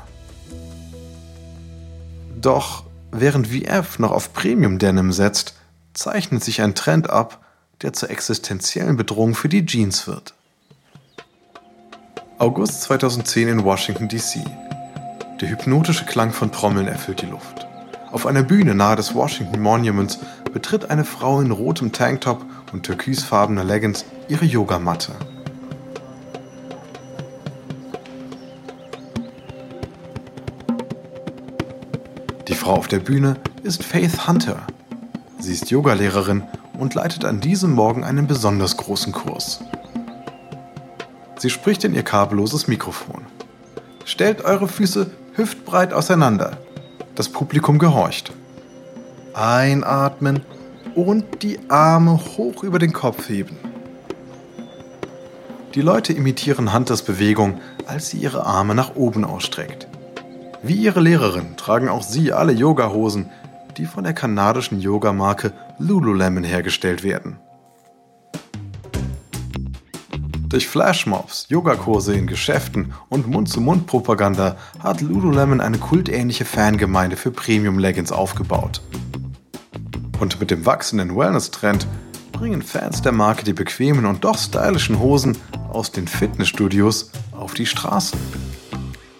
Doch 2.40 2.84
während 3.12 3.48
VF 3.48 4.00
noch 4.00 4.12
auf 4.12 4.34
Premium 4.34 4.80
Denim 4.80 5.12
setzt, 5.12 5.56
zeichnet 5.94 6.44
sich 6.44 6.62
ein 6.62 6.76
Trend 6.76 7.10
ab, 7.10 7.46
der 7.82 7.94
zur 7.94 8.10
existenziellen 8.10 8.98
Bedrohung 8.98 9.36
für 9.36 9.50
die 9.50 9.66
Jeans 9.66 10.08
wird. 10.08 10.34
August 12.40 12.82
2010 12.84 13.48
in 13.48 13.64
Washington, 13.64 14.08
D.C. 14.08 14.44
Der 15.40 15.50
hypnotische 15.50 16.06
Klang 16.06 16.32
von 16.32 16.52
Trommeln 16.52 16.88
erfüllt 16.88 17.22
die 17.22 17.28
Luft. 17.28 17.68
Auf 18.12 18.26
einer 18.26 18.44
Bühne 18.44 18.76
nahe 18.76 18.98
des 18.98 19.16
Washington 19.16 19.62
Monuments 19.62 20.20
betritt 20.54 20.90
eine 20.90 21.06
Frau 21.06 21.40
in 21.40 21.52
rotem 21.52 21.94
Tanktop 21.94 22.46
und 22.74 22.84
türkisfarbener 22.84 23.64
Leggings 23.64 24.04
ihre 24.28 24.44
Yogamatte. 24.44 25.14
Die 32.50 32.54
Frau 32.54 32.74
auf 32.74 32.90
der 32.90 33.00
Bühne 33.00 33.38
ist 33.64 33.84
Faith 33.84 34.28
Hunter. 34.28 34.58
Sie 35.40 35.54
ist 35.54 35.72
Yogalehrerin 35.72 36.44
und 36.78 36.96
leitet 36.96 37.24
an 37.24 37.40
diesem 37.40 37.72
Morgen 37.72 38.04
einen 38.04 38.28
besonders 38.28 38.76
großen 38.76 39.14
Kurs. 39.14 39.62
Sie 41.38 41.50
spricht 41.50 41.86
in 41.86 41.96
ihr 41.96 42.04
kabelloses 42.04 42.68
Mikrofon. 42.68 43.26
Stellt 44.04 44.44
eure 44.44 44.68
Füße 44.68 45.10
hüftbreit 45.34 45.94
auseinander. 45.94 46.58
Das 47.16 47.30
Publikum 47.30 47.78
gehorcht. 47.78 48.34
Einatmen 49.34 50.42
und 50.96 51.44
die 51.44 51.60
Arme 51.70 52.20
hoch 52.38 52.64
über 52.64 52.80
den 52.80 52.94
Kopf 52.94 53.30
heben. 53.30 53.58
Die 55.76 55.82
Leute 55.82 56.14
imitieren 56.14 56.74
Hunters 56.74 57.02
Bewegung, 57.04 57.60
als 57.86 58.10
sie 58.10 58.18
ihre 58.18 58.46
Arme 58.46 58.76
nach 58.76 58.96
oben 58.96 59.24
ausstreckt. 59.24 59.88
Wie 60.64 60.76
ihre 60.76 61.00
Lehrerin 61.00 61.58
tragen 61.58 61.90
auch 61.90 62.04
sie 62.04 62.34
alle 62.34 62.52
Yogahosen, 62.52 63.30
die 63.78 63.86
von 63.86 64.04
der 64.04 64.14
kanadischen 64.14 64.80
Yogamarke 64.80 65.54
Lululemon 65.80 66.44
hergestellt 66.44 67.04
werden. 67.04 67.40
Durch 70.52 70.68
Flashmobs, 70.68 71.46
Yogakurse 71.48 72.14
in 72.14 72.28
Geschäften 72.28 72.94
und 73.08 73.26
Mund-zu-Mund-Propaganda 73.26 74.58
hat 74.80 75.00
Lululemon 75.00 75.62
eine 75.62 75.78
kultähnliche 75.78 76.44
Fangemeinde 76.44 77.16
für 77.16 77.32
Premium-Leggings 77.32 78.12
aufgebaut. 78.12 78.82
Und 80.20 80.42
mit 80.42 80.52
dem 80.52 80.66
wachsenden 80.66 81.16
Wellness-Trend 81.16 81.88
bringen 82.34 82.62
Fans 82.62 83.02
der 83.02 83.14
Marke 83.14 83.46
die 83.46 83.54
bequemen 83.54 84.06
und 84.06 84.26
doch 84.26 84.38
stylischen 84.38 85.00
Hosen 85.00 85.38
aus 85.72 85.94
den 85.94 86.06
Fitnessstudios 86.06 87.12
auf 87.32 87.54
die 87.54 87.66
Straßen. 87.66 88.20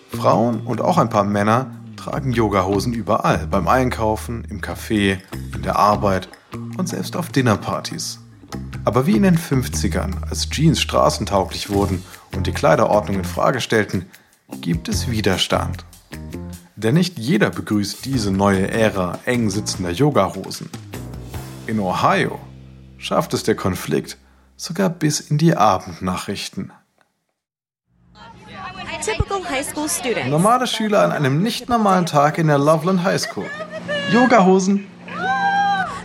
Frauen 0.10 0.60
und 0.66 0.82
auch 0.82 0.98
ein 0.98 1.10
paar 1.10 1.24
Männer 1.24 1.72
tragen 1.96 2.34
Yogahosen 2.34 2.92
überall, 2.92 3.48
beim 3.48 3.70
Einkaufen, 3.70 4.44
im 4.50 4.60
Café, 4.60 5.20
in 5.56 5.62
der 5.62 5.78
Arbeit 5.78 6.28
und 6.78 6.90
selbst 6.90 7.16
auf 7.16 7.30
Dinnerpartys. 7.30 8.21
Aber 8.84 9.06
wie 9.06 9.16
in 9.16 9.24
den 9.24 9.38
50ern, 9.38 10.24
als 10.30 10.50
Jeans 10.50 10.82
straßentauglich 10.82 11.70
wurden 11.70 12.04
und 12.36 12.48
die 12.48 12.52
Kleiderordnung 12.52 13.18
in 13.18 13.26
Frage 13.26 13.62
stellten, 13.62 14.08
gibt 14.60 14.90
es 14.90 15.10
Widerstand. 15.10 15.86
Denn 16.76 16.96
nicht 16.96 17.20
jeder 17.20 17.52
begrüßt 17.52 18.06
diese 18.06 18.32
neue 18.32 18.70
Ära 18.72 19.20
eng 19.26 19.52
sitzender 19.52 19.92
Yogahosen. 19.92 20.70
In 21.68 21.80
Ohio 21.80 22.40
schafft 22.98 23.36
es 23.36 23.44
der 23.44 23.56
Konflikt 23.56 24.18
sogar 24.56 24.90
bis 24.90 25.20
in 25.20 25.38
die 25.38 25.56
Abendnachrichten. 25.56 26.72
Normale 30.28 30.68
Schüler 30.68 31.04
an 31.04 31.12
einem 31.12 31.42
nicht 31.44 31.70
normalen 31.70 32.08
Tag 32.08 32.40
in 32.40 32.48
der 32.48 32.58
Loveland 32.58 33.04
High 33.04 33.22
School. 33.22 33.50
Yogahosen 34.12 34.88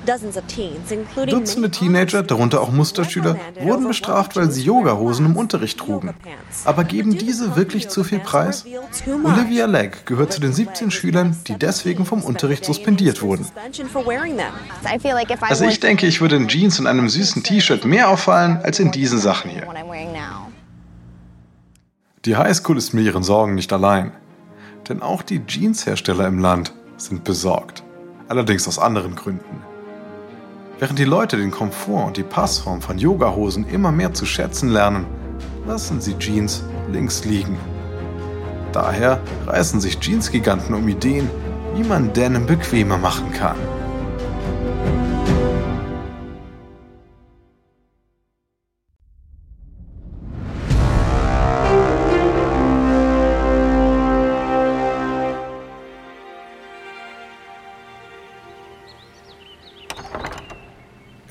Dutzende 0.07 1.71
Teenager, 1.71 2.23
darunter 2.23 2.61
auch 2.61 2.71
Musterschüler, 2.71 3.37
wurden 3.61 3.87
bestraft, 3.89 4.37
weil 4.37 4.51
sie 4.51 4.63
Yogahosen 4.63 5.27
im 5.27 5.37
Unterricht 5.37 5.79
trugen. 5.79 6.15
Aber 6.65 6.85
geben 6.85 7.17
diese 7.19 7.57
wirklich 7.57 7.89
zu 7.89 8.05
viel 8.05 8.21
Preis? 8.21 8.65
Olivia 9.25 9.67
Legg 9.67 10.05
gehört 10.07 10.33
zu 10.33 10.41
den 10.41 10.53
17 10.53 10.91
Schülern, 10.91 11.37
die 11.47 11.59
deswegen 11.59 12.07
vom 12.07 12.23
Unterricht 12.23 12.65
suspendiert 12.65 13.23
wurden. 13.23 13.47
Also 15.41 15.65
ich 15.65 15.81
denke, 15.81 16.07
ich 16.07 16.21
würde 16.21 16.37
in 16.37 16.49
Jeans 16.49 16.79
und 16.81 16.87
einem 16.87 17.09
süßen 17.09 17.43
T-Shirt 17.43 17.85
mehr 17.85 18.09
auffallen 18.09 18.59
als 18.63 18.79
in 18.79 18.91
diesen 18.93 19.19
Sachen 19.19 19.51
hier. 19.51 19.67
Die 22.25 22.37
Highschool 22.37 22.77
ist 22.77 22.93
mit 22.93 23.05
ihren 23.05 23.23
Sorgen 23.23 23.55
nicht 23.55 23.73
allein. 23.73 24.13
Denn 24.89 25.03
auch 25.03 25.23
die 25.23 25.43
Jeanshersteller 25.47 26.27
im 26.27 26.39
Land 26.39 26.73
sind 26.97 27.25
besorgt. 27.25 27.83
Allerdings 28.29 28.67
aus 28.69 28.79
anderen 28.79 29.15
Gründen. 29.15 29.63
Während 30.79 30.99
die 30.99 31.05
Leute 31.05 31.39
den 31.39 31.51
Komfort 31.51 32.07
und 32.07 32.17
die 32.19 32.23
Passform 32.23 32.83
von 32.83 32.99
Yogahosen 32.99 33.67
immer 33.67 33.91
mehr 33.93 34.13
zu 34.13 34.27
schätzen 34.27 34.69
lernen, 34.69 35.07
lassen 35.67 36.03
sie 36.03 36.19
Jeans 36.19 36.63
links 36.93 37.25
liegen. 37.25 37.59
Daher 38.73 39.21
reißen 39.47 39.81
sich 39.81 39.99
Jeansgiganten 40.03 40.75
um 40.75 40.87
Ideen, 40.87 41.31
wie 41.75 41.83
man 41.83 42.13
Denim 42.13 42.45
bequemer 42.45 42.99
machen 42.99 43.33
kann. 43.33 43.57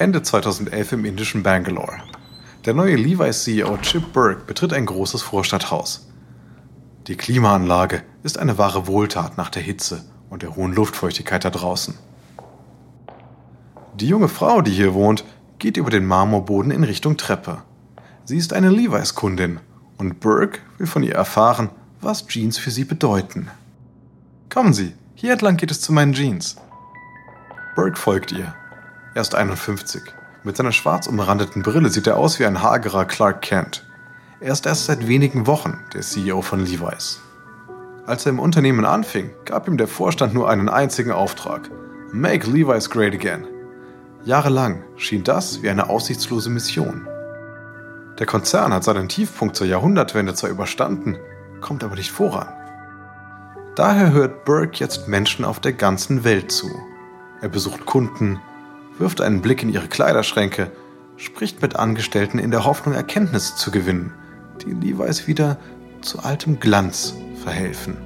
Ende 0.06 0.22
2011 0.22 0.92
im 0.92 1.06
indischen 1.06 1.42
Bangalore. 1.42 1.98
Der 2.66 2.76
neue 2.76 2.96
Levi's-CEO 2.96 3.76
Chip 3.78 4.14
Burke 4.14 4.44
betritt 4.46 4.72
ein 4.72 4.86
großes 4.86 5.24
Vorstadthaus. 5.24 6.08
Die 7.08 7.16
Klimaanlage 7.16 8.04
ist 8.22 8.38
eine 8.38 8.60
wahre 8.60 8.86
Wohltat 8.86 9.36
nach 9.36 9.50
der 9.50 9.64
Hitze 9.64 10.06
und 10.30 10.44
der 10.44 10.56
hohen 10.56 10.76
Luftfeuchtigkeit 10.76 11.44
da 11.44 11.50
draußen. 11.50 11.96
Die 13.96 14.08
junge 14.08 14.28
Frau, 14.28 14.62
die 14.62 14.74
hier 14.74 14.94
wohnt, 14.94 15.26
geht 15.58 15.76
über 15.76 15.90
den 15.90 16.06
Marmorboden 16.06 16.70
in 16.70 16.84
Richtung 16.84 17.18
Treppe. 17.18 17.64
Sie 18.26 18.38
ist 18.38 18.54
eine 18.54 18.70
Levi's-Kundin 18.70 19.60
und 19.98 20.20
Burke 20.20 20.60
will 20.78 20.86
von 20.86 21.02
ihr 21.02 21.16
erfahren, 21.16 21.72
was 22.00 22.28
Jeans 22.28 22.60
für 22.60 22.70
sie 22.70 22.86
bedeuten. 22.86 23.48
Kommen 24.54 24.76
Sie, 24.76 24.94
hier 25.16 25.32
entlang 25.32 25.58
geht 25.58 25.72
es 25.72 25.82
zu 25.82 25.92
meinen 25.92 26.14
Jeans. 26.14 26.58
Burke 27.76 27.98
folgt 27.98 28.32
ihr 28.32 28.54
er 29.16 29.22
ist 29.22 29.34
51. 29.34 30.04
Mit 30.44 30.58
seiner 30.58 30.74
schwarz 30.74 31.08
umrandeten 31.08 31.64
Brille 31.64 31.90
sieht 31.90 32.06
er 32.06 32.18
aus 32.18 32.38
wie 32.38 32.46
ein 32.46 32.62
hagerer 32.62 33.06
Clark 33.06 33.42
Kent. 33.42 33.86
Er 34.42 34.52
ist 34.52 34.66
erst 34.66 34.86
seit 34.86 35.08
wenigen 35.08 35.48
Wochen 35.48 35.80
der 35.94 36.02
CEO 36.02 36.42
von 36.42 36.60
Levi's. 36.60 37.22
Als 38.06 38.26
er 38.26 38.34
im 38.34 38.40
Unternehmen 38.40 38.84
anfing, 38.84 39.32
gab 39.46 39.70
ihm 39.70 39.78
der 39.78 39.88
Vorstand 39.88 40.34
nur 40.34 40.50
einen 40.50 40.68
einzigen 40.68 41.14
Auftrag: 41.14 41.72
Make 42.12 42.46
Levi's 42.46 42.90
great 42.90 43.14
again. 43.14 43.48
Jahrelang 44.26 44.84
schien 44.98 45.24
das 45.24 45.64
wie 45.64 45.70
eine 45.70 45.90
aussichtslose 45.90 46.50
Mission. 46.50 47.08
Der 48.20 48.26
Konzern 48.26 48.74
hat 48.74 48.84
seinen 48.84 49.08
Tiefpunkt 49.08 49.56
zur 49.56 49.68
Jahrhundertwende 49.68 50.34
zwar 50.34 50.50
überstanden, 50.50 51.18
kommt 51.62 51.86
aber 51.86 51.96
nicht 51.96 52.12
voran. 52.12 52.50
Daher 53.76 54.12
hört 54.12 54.44
Burke 54.44 54.80
jetzt 54.80 55.08
Menschen 55.08 55.46
auf 55.46 55.62
der 55.62 55.74
ganzen 55.74 56.26
Welt 56.26 56.52
zu. 56.52 56.70
Er 57.42 57.48
besucht 57.48 57.86
Kunden, 57.86 58.42
wirft 58.98 59.22
einen 59.22 59.42
Blick 59.42 59.64
in 59.64 59.70
ihre 59.70 59.88
Kleiderschränke, 59.88 60.72
spricht 61.18 61.62
mit 61.62 61.76
Angestellten 61.76 62.40
in 62.40 62.52
der 62.52 62.66
Hoffnung, 62.66 62.96
Erkenntnisse 62.96 63.56
zu 63.56 63.72
gewinnen, 63.72 64.14
die 64.66 64.72
Levi's 64.72 65.28
wieder 65.28 65.58
zu 66.02 66.20
altem 66.20 66.60
Glanz 66.60 67.16
verhelfen. 67.44 67.98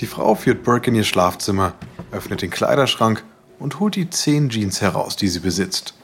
Die 0.00 0.06
Frau 0.06 0.34
führt 0.34 0.62
Burke 0.62 0.90
in 0.90 0.96
ihr 0.96 1.04
Schlafzimmer, 1.04 1.74
öffnet 2.12 2.42
den 2.42 2.50
Kleiderschrank 2.50 3.24
und 3.58 3.80
holt 3.80 3.96
die 3.96 4.10
zehn 4.10 4.48
Jeans 4.48 4.80
heraus, 4.80 5.16
die 5.16 5.28
sie 5.28 5.40
besitzt. 5.40 5.94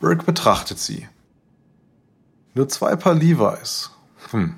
Burke 0.00 0.24
betrachtet 0.24 0.78
sie. 0.78 1.08
Nur 2.54 2.68
zwei 2.68 2.96
Paar 2.96 3.14
Levi's. 3.14 3.90
Hm. 4.30 4.56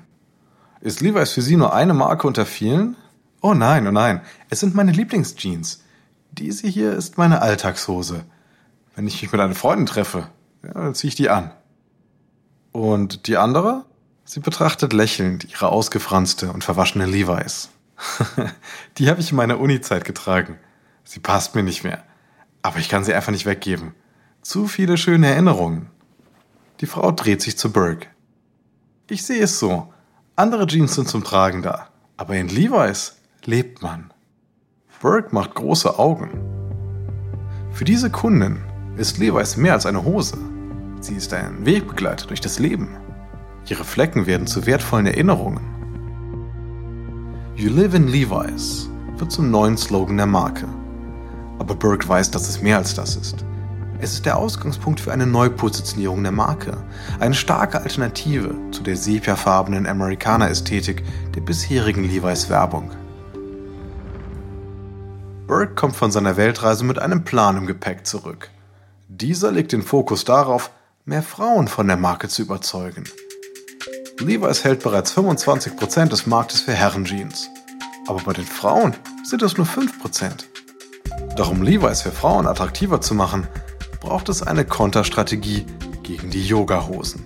Ist 0.81 1.01
Levi's 1.01 1.31
für 1.31 1.41
Sie 1.41 1.57
nur 1.57 1.73
eine 1.73 1.93
Marke 1.93 2.27
unter 2.27 2.45
vielen? 2.45 2.95
Oh 3.41 3.53
nein, 3.53 3.87
oh 3.87 3.91
nein, 3.91 4.21
es 4.49 4.59
sind 4.59 4.75
meine 4.75 4.91
Lieblingsjeans. 4.91 5.83
Diese 6.39 6.69
hier 6.69 6.93
ist 6.93 7.17
meine 7.17 7.41
Alltagshose. 7.41 8.23
Wenn 8.95 9.07
ich 9.07 9.21
mich 9.21 9.29
mit 9.29 9.41
einer 9.41 9.55
Freundin 9.55 9.85
treffe, 9.85 10.29
ja, 10.63 10.71
dann 10.71 10.95
ziehe 10.95 11.09
ich 11.09 11.15
die 11.15 11.29
an. 11.29 11.51
Und 12.71 13.27
die 13.27 13.35
andere? 13.35 13.85
Sie 14.23 14.39
betrachtet 14.39 14.93
lächelnd 14.93 15.51
ihre 15.51 15.67
ausgefranste 15.67 16.53
und 16.53 16.63
verwaschene 16.63 17.07
Levi's. 17.07 17.69
die 18.97 19.09
habe 19.09 19.19
ich 19.19 19.31
in 19.31 19.35
meiner 19.35 19.59
Uni-Zeit 19.59 20.05
getragen. 20.05 20.57
Sie 21.03 21.19
passt 21.19 21.55
mir 21.55 21.63
nicht 21.63 21.83
mehr. 21.83 22.03
Aber 22.61 22.79
ich 22.79 22.87
kann 22.87 23.03
sie 23.03 23.13
einfach 23.13 23.33
nicht 23.33 23.45
weggeben. 23.45 23.93
Zu 24.41 24.67
viele 24.67 24.97
schöne 24.97 25.27
Erinnerungen. 25.27 25.89
Die 26.79 26.85
Frau 26.85 27.11
dreht 27.11 27.41
sich 27.41 27.57
zu 27.57 27.73
Burke. 27.73 28.07
Ich 29.09 29.25
sehe 29.25 29.43
es 29.43 29.59
so. 29.59 29.93
Andere 30.37 30.67
Jeans 30.67 30.95
sind 30.95 31.09
zum 31.09 31.25
Tragen 31.25 31.63
da. 31.63 31.89
Aber 32.15 32.37
in 32.37 32.47
Levi's 32.47 33.17
lebt 33.43 33.81
man. 33.81 34.13
Burke 35.01 35.33
macht 35.33 35.55
große 35.55 35.97
Augen. 35.97 36.29
Für 37.71 37.85
diese 37.85 38.09
Kundin 38.09 38.57
ist 38.97 39.17
Levi's 39.17 39.55
mehr 39.55 39.71
als 39.71 39.85
eine 39.85 40.03
Hose. 40.03 40.37
Sie 40.99 41.13
ist 41.13 41.33
ein 41.33 41.65
Wegbegleiter 41.65 42.27
durch 42.27 42.41
das 42.41 42.59
Leben. 42.59 42.97
Ihre 43.69 43.85
Flecken 43.85 44.25
werden 44.27 44.45
zu 44.45 44.65
wertvollen 44.65 45.05
Erinnerungen. 45.05 45.61
You 47.55 47.69
live 47.69 47.93
in 47.93 48.09
Levi's 48.09 48.89
wird 49.15 49.31
zum 49.31 49.49
neuen 49.49 49.77
Slogan 49.77 50.17
der 50.17 50.25
Marke. 50.25 50.67
Aber 51.59 51.75
Burke 51.75 52.09
weiß, 52.09 52.31
dass 52.31 52.49
es 52.49 52.61
mehr 52.61 52.75
als 52.75 52.93
das 52.93 53.15
ist. 53.15 53.45
Es 53.99 54.11
ist 54.11 54.25
der 54.25 54.35
Ausgangspunkt 54.37 54.99
für 54.99 55.13
eine 55.13 55.27
Neupositionierung 55.27 56.23
der 56.23 56.33
Marke, 56.33 56.75
eine 57.21 57.35
starke 57.35 57.79
Alternative 57.79 58.53
zu 58.71 58.83
der 58.83 58.97
sepiafarbenen 58.97 59.87
Amerikaner-Ästhetik 59.87 61.03
der 61.35 61.41
bisherigen 61.41 62.03
Levi's 62.03 62.49
Werbung. 62.49 62.91
Burke 65.49 65.73
kommt 65.73 65.95
von 65.95 66.11
seiner 66.11 66.37
Weltreise 66.37 66.85
mit 66.85 66.99
einem 66.99 67.23
Plan 67.23 67.57
im 67.57 67.65
Gepäck 67.65 68.05
zurück. 68.05 68.51
Dieser 69.07 69.51
legt 69.51 69.71
den 69.71 69.81
Fokus 69.81 70.23
darauf, 70.23 70.69
mehr 71.05 71.23
Frauen 71.23 71.67
von 71.67 71.87
der 71.87 71.97
Marke 71.97 72.27
zu 72.27 72.43
überzeugen. 72.43 73.05
Levi's 74.19 74.63
hält 74.63 74.83
bereits 74.83 75.11
25% 75.17 76.09
des 76.09 76.27
Marktes 76.27 76.61
für 76.61 76.73
Herrenjeans. 76.73 77.49
Aber 78.07 78.21
bei 78.21 78.33
den 78.33 78.45
Frauen 78.45 78.95
sind 79.23 79.41
es 79.41 79.57
nur 79.57 79.65
5%. 79.65 80.43
Doch 81.35 81.49
um 81.49 81.63
Levi's 81.63 82.03
für 82.03 82.11
Frauen 82.11 82.45
attraktiver 82.45 83.01
zu 83.01 83.15
machen, 83.15 83.47
braucht 84.01 84.29
es 84.29 84.43
eine 84.43 84.65
Konterstrategie 84.65 85.65
gegen 86.03 86.29
die 86.29 86.45
Yoga-Hosen. 86.45 87.25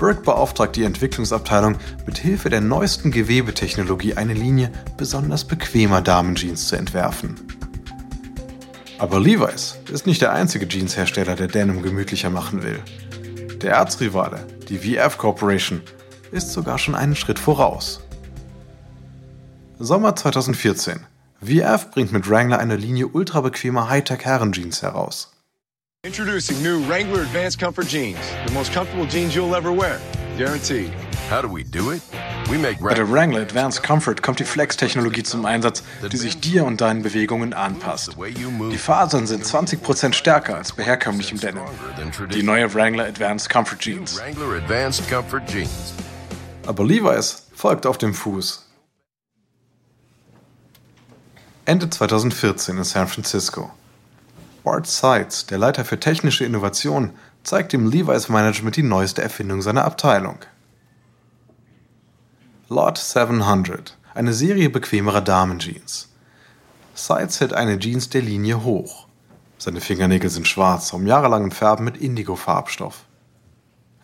Burke 0.00 0.22
beauftragt 0.22 0.76
die 0.76 0.84
Entwicklungsabteilung, 0.84 1.76
mit 2.06 2.16
Hilfe 2.16 2.48
der 2.48 2.62
neuesten 2.62 3.10
Gewebetechnologie 3.10 4.14
eine 4.14 4.32
Linie 4.32 4.72
besonders 4.96 5.44
bequemer 5.44 6.00
Damenjeans 6.00 6.68
zu 6.68 6.76
entwerfen. 6.76 7.36
Aber 8.98 9.20
Levi's 9.20 9.78
ist 9.92 10.06
nicht 10.06 10.22
der 10.22 10.32
einzige 10.32 10.66
Jeanshersteller, 10.66 11.36
der 11.36 11.48
Denim 11.48 11.82
gemütlicher 11.82 12.30
machen 12.30 12.62
will. 12.62 12.80
Der 13.60 13.74
Erzrivale, 13.74 14.46
die 14.70 14.78
VF 14.78 15.18
Corporation, 15.18 15.82
ist 16.32 16.50
sogar 16.50 16.78
schon 16.78 16.94
einen 16.94 17.14
Schritt 17.14 17.38
voraus. 17.38 18.00
Sommer 19.78 20.16
2014. 20.16 21.00
VF 21.42 21.90
bringt 21.90 22.12
mit 22.12 22.28
Wrangler 22.28 22.58
eine 22.58 22.76
Linie 22.76 23.06
ultrabequemer 23.06 23.90
Hightech-Herrenjeans 23.90 24.80
heraus. 24.80 25.32
Introducing 26.02 26.62
new 26.62 26.82
Wrangler 26.88 27.20
Advanced 27.20 27.58
Comfort 27.58 27.86
Jeans. 27.86 28.18
The 28.46 28.52
most 28.54 28.72
comfortable 28.72 29.04
jeans 29.04 29.34
you'll 29.34 29.54
ever 29.54 29.70
wear. 29.70 30.00
Guaranteed. 30.38 30.90
How 31.28 31.42
do 31.42 31.48
we 31.48 31.62
do 31.62 31.90
it? 31.90 32.00
We 32.48 32.56
make 32.56 32.80
Bei 32.80 32.94
der 32.94 33.10
Wrangler 33.10 33.42
Advanced 33.42 33.82
Comfort 33.82 34.22
kommt 34.22 34.40
die 34.40 34.44
Flex-Technologie 34.44 35.24
zum 35.24 35.44
Einsatz, 35.44 35.82
die 36.10 36.16
sich 36.16 36.40
dir 36.40 36.64
und 36.64 36.80
deinen 36.80 37.02
Bewegungen 37.02 37.52
anpasst. 37.52 38.16
Die 38.18 38.78
Fasern 38.78 39.26
sind 39.26 39.44
20% 39.44 40.14
stärker 40.14 40.56
als 40.56 40.72
bei 40.72 40.84
herkömmlichem 40.84 41.38
Denim. 41.38 41.64
Die 42.32 42.42
neue 42.42 42.72
Wrangler 42.72 43.04
Advanced 43.04 43.50
Comfort 43.50 43.80
Jeans. 43.80 44.18
Wrangler 44.18 44.56
Advanced 44.56 45.06
Comfort 45.06 45.42
Jeans. 45.52 45.92
Aber 46.66 46.82
Levi's 46.82 47.46
folgt 47.52 47.84
auf 47.84 47.98
dem 47.98 48.14
Fuß. 48.14 48.66
Ende 51.66 51.90
2014 51.90 52.78
in 52.78 52.84
San 52.84 53.06
Francisco. 53.06 53.70
Bart 54.70 54.86
Seitz, 54.86 55.46
der 55.46 55.58
Leiter 55.58 55.84
für 55.84 55.98
technische 55.98 56.44
Innovation, 56.44 57.10
zeigt 57.42 57.72
dem 57.72 57.90
Levi's 57.90 58.28
Management 58.28 58.76
die 58.76 58.84
neueste 58.84 59.20
Erfindung 59.20 59.62
seiner 59.62 59.84
Abteilung. 59.84 60.36
Lot 62.68 62.96
700, 62.96 63.98
eine 64.14 64.32
Serie 64.32 64.70
bequemerer 64.70 65.22
Damenjeans. 65.22 66.08
Seitz 66.94 67.40
hält 67.40 67.52
eine 67.52 67.80
Jeans 67.80 68.10
der 68.10 68.22
Linie 68.22 68.62
hoch. 68.62 69.08
Seine 69.58 69.80
Fingernägel 69.80 70.30
sind 70.30 70.46
schwarz, 70.46 70.92
um 70.92 71.04
jahrelangen 71.04 71.50
Färben 71.50 71.84
mit 71.84 71.96
Indigo-Farbstoff. 71.96 73.06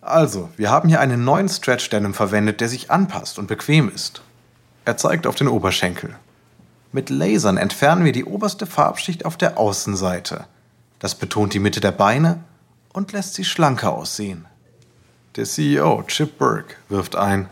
Also, 0.00 0.48
wir 0.56 0.72
haben 0.72 0.88
hier 0.88 0.98
einen 0.98 1.22
neuen 1.22 1.48
Stretch 1.48 1.88
Denim 1.90 2.12
verwendet, 2.12 2.60
der 2.60 2.68
sich 2.68 2.90
anpasst 2.90 3.38
und 3.38 3.46
bequem 3.46 3.88
ist. 3.88 4.20
Er 4.84 4.96
zeigt 4.96 5.28
auf 5.28 5.36
den 5.36 5.46
Oberschenkel. 5.46 6.16
Mit 6.90 7.08
Lasern 7.08 7.56
entfernen 7.56 8.04
wir 8.04 8.10
die 8.10 8.24
oberste 8.24 8.66
Farbschicht 8.66 9.24
auf 9.24 9.36
der 9.36 9.58
Außenseite. 9.58 10.46
Das 10.98 11.14
betont 11.14 11.54
die 11.54 11.58
Mitte 11.58 11.80
der 11.80 11.92
Beine 11.92 12.44
und 12.92 13.12
lässt 13.12 13.34
sie 13.34 13.44
schlanker 13.44 13.92
aussehen. 13.92 14.46
Der 15.36 15.44
CEO, 15.44 16.02
Chip 16.04 16.38
Burke, 16.38 16.76
wirft 16.88 17.16
ein. 17.16 17.48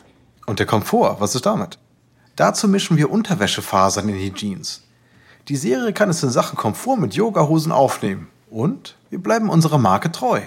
Und 0.47 0.59
der 0.59 0.67
Komfort, 0.67 1.21
was 1.21 1.35
ist 1.35 1.47
damit? 1.47 1.79
Dazu 2.37 2.67
mischen 2.67 2.97
wir 2.97 3.11
Unterwäschefasern 3.11 4.09
in 4.09 4.17
die 4.17 4.33
Jeans. 4.33 4.83
Die 5.49 5.57
Serie 5.57 5.93
kann 5.93 6.09
es 6.09 6.23
in 6.23 6.31
Sachen 6.31 6.57
Komfort 6.57 6.97
mit 6.97 7.15
Yogahosen 7.15 7.73
aufnehmen. 7.73 8.29
Und 8.51 8.97
wir 9.11 9.23
bleiben 9.23 9.51
unserer 9.51 9.79
Marke 9.79 10.11
treu. 10.11 10.41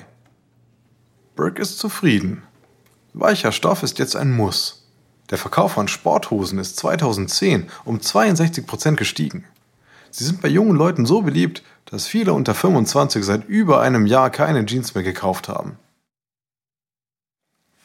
Burke 1.36 1.62
ist 1.62 1.78
zufrieden. 1.78 2.42
Weicher 3.14 3.52
Stoff 3.52 3.84
ist 3.84 4.00
jetzt 4.00 4.16
ein 4.16 4.32
Muss. 4.32 4.88
Der 5.30 5.38
Verkauf 5.38 5.74
von 5.74 5.88
Sporthosen 5.88 6.58
ist 6.58 6.78
2010 6.78 7.70
um 7.86 7.98
62% 7.98 8.96
gestiegen. 8.96 9.46
Sie 10.12 10.24
sind 10.24 10.42
bei 10.42 10.48
jungen 10.48 10.76
Leuten 10.76 11.06
so 11.06 11.22
beliebt, 11.22 11.64
dass 11.86 12.08
viele 12.08 12.34
unter 12.34 12.54
25 12.54 13.24
seit 13.24 13.48
über 13.48 13.82
einem 13.82 14.06
Jahr 14.06 14.30
keine 14.30 14.66
Jeans 14.66 14.96
mehr 14.96 15.04
gekauft 15.04 15.48
haben. 15.48 15.78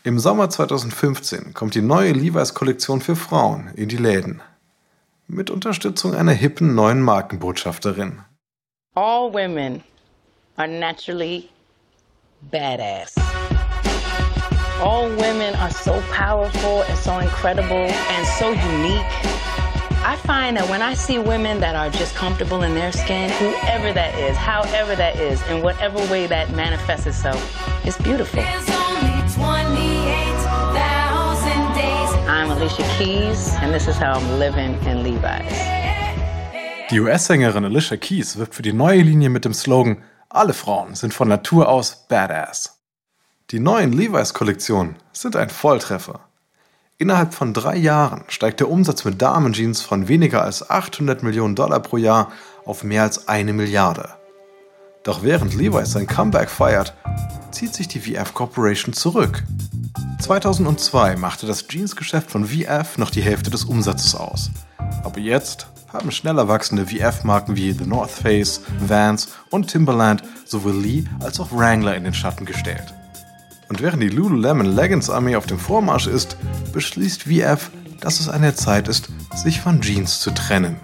Im 0.05 0.19
Sommer 0.19 0.51
2015 0.51 1.55
kommt 1.55 1.77
die 1.77 1.83
neue 1.83 2.13
Levi's 2.13 2.55
Kollektion 2.55 3.01
für 3.01 3.15
Frauen 3.15 3.71
in 3.77 3.89
die 3.89 3.97
Läden. 3.97 4.43
Mit 5.29 5.49
Unterstützung 5.49 6.15
einer 6.15 6.33
hippen 6.33 6.75
neuen 6.75 7.01
Markenbotschafterin. 7.01 8.21
All 8.95 9.33
women 9.33 9.83
are 10.57 10.69
naturally 10.69 11.49
badass. 12.51 13.15
All 14.83 15.09
women 15.17 15.55
are 15.55 15.71
so 15.71 16.03
powerful 16.13 16.83
and 16.89 16.99
so 16.99 17.19
incredible 17.21 17.87
and 17.87 18.27
so 18.39 18.49
unique. 18.49 19.41
I 20.05 20.17
find 20.17 20.57
that 20.57 20.69
when 20.69 20.83
I 20.83 20.95
see 20.95 21.21
women 21.21 21.61
that 21.61 21.77
are 21.77 21.88
just 21.88 22.17
comfortable 22.17 22.65
in 22.65 22.75
their 22.75 22.91
skin, 22.91 23.31
whoever 23.38 23.93
that 23.93 24.19
is, 24.19 24.37
however 24.37 24.97
that 24.97 25.15
is, 25.15 25.41
in 25.49 25.62
whatever 25.62 25.99
way 26.11 26.27
that 26.27 26.51
manifests 26.57 27.07
itself, 27.07 27.41
it's 27.87 27.97
beautiful. 27.99 28.43
I'm 32.29 32.51
Alicia 32.51 32.83
Keys, 32.99 33.55
and 33.61 33.73
this 33.73 33.87
is 33.87 33.97
how 33.97 34.15
I'm 34.15 34.38
living 34.41 34.75
in 34.87 35.05
Levi's. 35.05 35.53
Die 36.91 36.99
US-Sängerin 36.99 37.65
Alicia 37.65 37.97
Keys 37.97 38.37
wirbt 38.37 38.57
für 38.57 38.62
die 38.62 38.73
neue 38.73 39.03
Linie 39.03 39.31
mit 39.31 39.45
dem 39.45 39.55
Slogan 39.55 40.03
Alle 40.29 40.53
Frauen 40.53 40.97
sind 40.97 41.15
von 41.15 41.29
Natur 41.29 41.69
aus 41.69 42.09
Badass. 42.09 42.83
Die 43.53 43.61
neuen 43.61 43.93
Levi's-Kollektionen 43.93 44.97
sind 45.12 45.37
ein 45.37 45.49
Volltreffer. 45.49 46.21
Innerhalb 46.98 47.35
von 47.35 47.52
drei 47.52 47.76
Jahren 47.76 48.24
steigt 48.28 48.61
der 48.61 48.70
Umsatz 48.70 49.05
mit 49.05 49.20
Damenjeans 49.20 49.83
von 49.83 50.09
weniger 50.09 50.42
als 50.42 50.70
800 50.70 51.22
Millionen 51.22 51.57
Dollar 51.57 51.81
pro 51.81 51.96
Jahr 51.96 52.31
auf 52.64 52.85
mehr 52.85 53.02
als 53.02 53.28
eine 53.28 53.52
Milliarde. 53.52 54.11
Doch 55.02 55.24
während 55.24 55.55
Levi's 55.55 55.92
sein 55.92 56.07
Comeback 56.07 56.48
feiert, 56.48 56.94
zieht 57.50 57.74
sich 57.74 57.88
die 57.88 58.00
VF 58.00 58.35
Corporation 58.35 58.92
zurück. 58.92 59.42
2002 60.20 61.16
machte 61.16 61.46
das 61.46 61.66
Jeansgeschäft 61.68 62.31
von 62.31 62.46
VF 62.46 62.98
noch 62.98 63.11
die 63.11 63.22
Hälfte 63.22 63.50
des 63.50 63.64
Umsatzes 63.64 64.14
aus. 64.14 64.50
Aber 65.02 65.18
jetzt 65.18 65.66
haben 65.92 66.12
schneller 66.12 66.46
wachsende 66.46 66.87
VF-Marken 66.87 67.57
wie 67.57 67.72
The 67.72 67.85
North 67.85 68.12
Face, 68.12 68.62
Vans 68.78 69.28
und 69.50 69.66
Timberland 69.66 70.22
sowohl 70.44 70.76
Lee 70.76 71.05
als 71.20 71.40
auch 71.40 71.50
Wrangler 71.50 71.96
in 71.96 72.05
den 72.05 72.14
Schatten 72.14 72.46
gestellt. 72.46 72.94
Und 73.73 73.81
während 73.81 74.03
die 74.03 74.11
Lululemon 74.11 74.67
Leggings 74.67 75.09
Armee 75.09 75.35
auf 75.35 75.47
dem 75.47 75.59
Vormarsch 75.59 76.07
ist, 76.07 76.37
beschließt 76.75 77.23
VF, 77.23 77.71
dass 78.01 78.21
es 78.21 78.29
eine 78.29 78.55
Zeit 78.55 78.87
ist, 78.87 79.09
sich 79.35 79.63
von 79.63 79.81
Jeans 79.81 80.21
zu 80.21 80.31
trennen. 80.31 80.77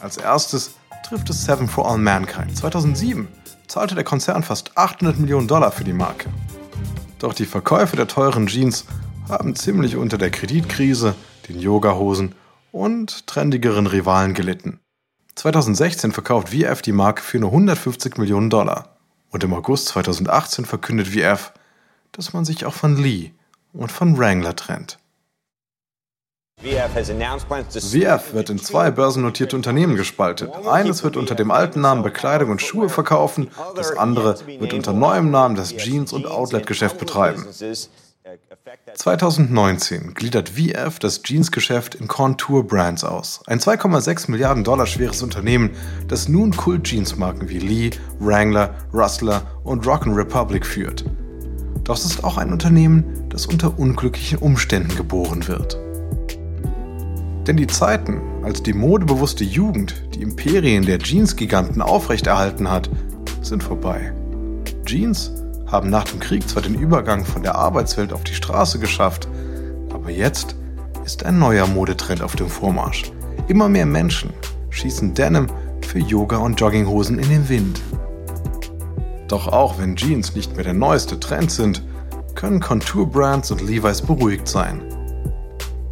Als 0.00 0.16
erstes 0.16 0.72
trifft 1.06 1.30
es 1.30 1.44
Seven 1.44 1.68
for 1.68 1.88
All 1.88 1.98
Mankind. 1.98 2.56
2007 2.56 3.28
zahlte 3.68 3.94
der 3.94 4.02
Konzern 4.02 4.42
fast 4.42 4.76
800 4.76 5.20
Millionen 5.20 5.46
Dollar 5.46 5.70
für 5.70 5.84
die 5.84 5.92
Marke. 5.92 6.30
Doch 7.20 7.32
die 7.32 7.44
Verkäufe 7.44 7.94
der 7.94 8.08
teuren 8.08 8.48
Jeans 8.48 8.86
haben 9.28 9.54
ziemlich 9.54 9.94
unter 9.94 10.18
der 10.18 10.30
Kreditkrise, 10.30 11.14
den 11.48 11.60
Yogahosen 11.60 12.34
und 12.72 13.28
trendigeren 13.28 13.86
Rivalen 13.86 14.34
gelitten. 14.34 14.80
2016 15.36 16.10
verkauft 16.10 16.48
VF 16.48 16.82
die 16.82 16.90
Marke 16.90 17.22
für 17.22 17.38
nur 17.38 17.50
150 17.50 18.18
Millionen 18.18 18.50
Dollar. 18.50 18.96
Und 19.30 19.44
im 19.44 19.54
August 19.54 19.86
2018 19.90 20.64
verkündet 20.64 21.06
VF, 21.06 21.52
dass 22.12 22.32
man 22.32 22.44
sich 22.44 22.64
auch 22.66 22.74
von 22.74 22.96
Lee 22.96 23.32
und 23.72 23.90
von 23.90 24.18
Wrangler 24.18 24.54
trennt. 24.54 24.98
VF 26.60 28.34
wird 28.34 28.50
in 28.50 28.58
zwei 28.58 28.90
börsennotierte 28.92 29.56
Unternehmen 29.56 29.96
gespaltet. 29.96 30.52
Eines 30.66 31.02
wird 31.02 31.16
unter 31.16 31.34
dem 31.34 31.50
alten 31.50 31.80
Namen 31.80 32.04
Bekleidung 32.04 32.50
und 32.50 32.62
Schuhe 32.62 32.88
verkaufen, 32.88 33.50
das 33.74 33.96
andere 33.96 34.38
wird 34.46 34.72
unter 34.72 34.92
neuem 34.92 35.30
Namen 35.30 35.56
das 35.56 35.76
Jeans- 35.76 36.12
und 36.12 36.26
Outlet-Geschäft 36.26 36.98
betreiben. 36.98 37.46
2019 38.94 40.14
gliedert 40.14 40.50
VF 40.50 41.00
das 41.00 41.22
Jeansgeschäft 41.24 41.96
in 41.96 42.06
Contour 42.06 42.64
Brands 42.66 43.02
aus. 43.02 43.40
Ein 43.46 43.58
2,6 43.58 44.30
Milliarden 44.30 44.62
Dollar 44.62 44.86
schweres 44.86 45.22
Unternehmen, 45.22 45.70
das 46.06 46.28
nun 46.28 46.54
Kult-Jeans-Marken 46.54 47.48
wie 47.48 47.58
Lee, 47.58 47.90
Wrangler, 48.20 48.74
Rustler 48.94 49.42
und 49.64 49.84
Rock'n 49.84 50.14
Republic 50.14 50.64
führt. 50.64 51.04
Doch 51.84 51.96
es 51.96 52.04
ist 52.04 52.24
auch 52.24 52.38
ein 52.38 52.52
Unternehmen, 52.52 53.04
das 53.28 53.46
unter 53.46 53.78
unglücklichen 53.78 54.38
Umständen 54.38 54.96
geboren 54.96 55.46
wird. 55.48 55.78
Denn 57.46 57.56
die 57.56 57.66
Zeiten, 57.66 58.20
als 58.44 58.62
die 58.62 58.72
modebewusste 58.72 59.42
Jugend 59.42 59.94
die 60.14 60.22
Imperien 60.22 60.86
der 60.86 60.98
Jeans-Giganten 60.98 61.82
aufrechterhalten 61.82 62.70
hat, 62.70 62.88
sind 63.40 63.62
vorbei. 63.62 64.12
Jeans 64.84 65.32
haben 65.66 65.90
nach 65.90 66.04
dem 66.04 66.20
Krieg 66.20 66.48
zwar 66.48 66.62
den 66.62 66.74
Übergang 66.74 67.24
von 67.24 67.42
der 67.42 67.56
Arbeitswelt 67.56 68.12
auf 68.12 68.22
die 68.22 68.34
Straße 68.34 68.78
geschafft, 68.78 69.26
aber 69.92 70.10
jetzt 70.10 70.54
ist 71.04 71.24
ein 71.24 71.38
neuer 71.38 71.66
Modetrend 71.66 72.22
auf 72.22 72.36
dem 72.36 72.48
Vormarsch. 72.48 73.10
Immer 73.48 73.68
mehr 73.68 73.86
Menschen 73.86 74.30
schießen 74.70 75.14
Denim 75.14 75.48
für 75.80 75.98
Yoga 75.98 76.36
und 76.38 76.60
Jogginghosen 76.60 77.18
in 77.18 77.28
den 77.28 77.48
Wind. 77.48 77.80
Doch 79.32 79.48
auch 79.48 79.78
wenn 79.78 79.96
Jeans 79.96 80.34
nicht 80.34 80.56
mehr 80.56 80.64
der 80.64 80.74
neueste 80.74 81.18
Trend 81.18 81.50
sind, 81.50 81.82
können 82.34 82.60
Contour-Brands 82.60 83.50
und 83.50 83.62
Levi's 83.62 84.02
beruhigt 84.02 84.46
sein. 84.46 84.82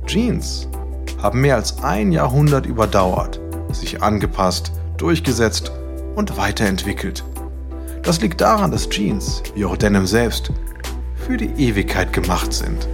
Jeans 0.05 0.69
haben 1.23 1.41
mehr 1.41 1.57
als 1.57 1.83
ein 1.83 2.13
Jahrhundert 2.13 2.67
überdauert, 2.67 3.41
sich 3.73 4.03
angepasst, 4.03 4.73
durchgesetzt 4.99 5.73
und 6.17 6.37
weiterentwickelt. 6.37 7.25
Das 8.03 8.21
liegt 8.21 8.43
daran, 8.43 8.73
dass 8.73 8.91
Jeans, 8.91 9.43
wie 9.55 9.65
auch 9.65 9.79
Denim 9.79 10.07
selbst, 10.07 10.53
für 11.15 11.39
die 11.39 11.67
Ewigkeit 11.67 12.13
gemacht 12.13 12.53
sind. 12.53 12.87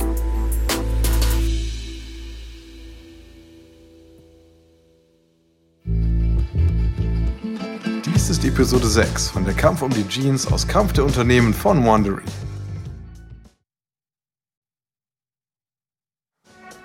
Dies 8.26 8.38
ist 8.38 8.44
Episode 8.44 8.88
6 8.88 9.28
von 9.28 9.44
Der 9.44 9.54
Kampf 9.54 9.82
um 9.82 9.90
die 9.90 10.02
Jeans 10.08 10.48
aus 10.48 10.66
Kampf 10.66 10.92
der 10.92 11.04
Unternehmen 11.04 11.54
von 11.54 11.86
Wandery. 11.86 12.24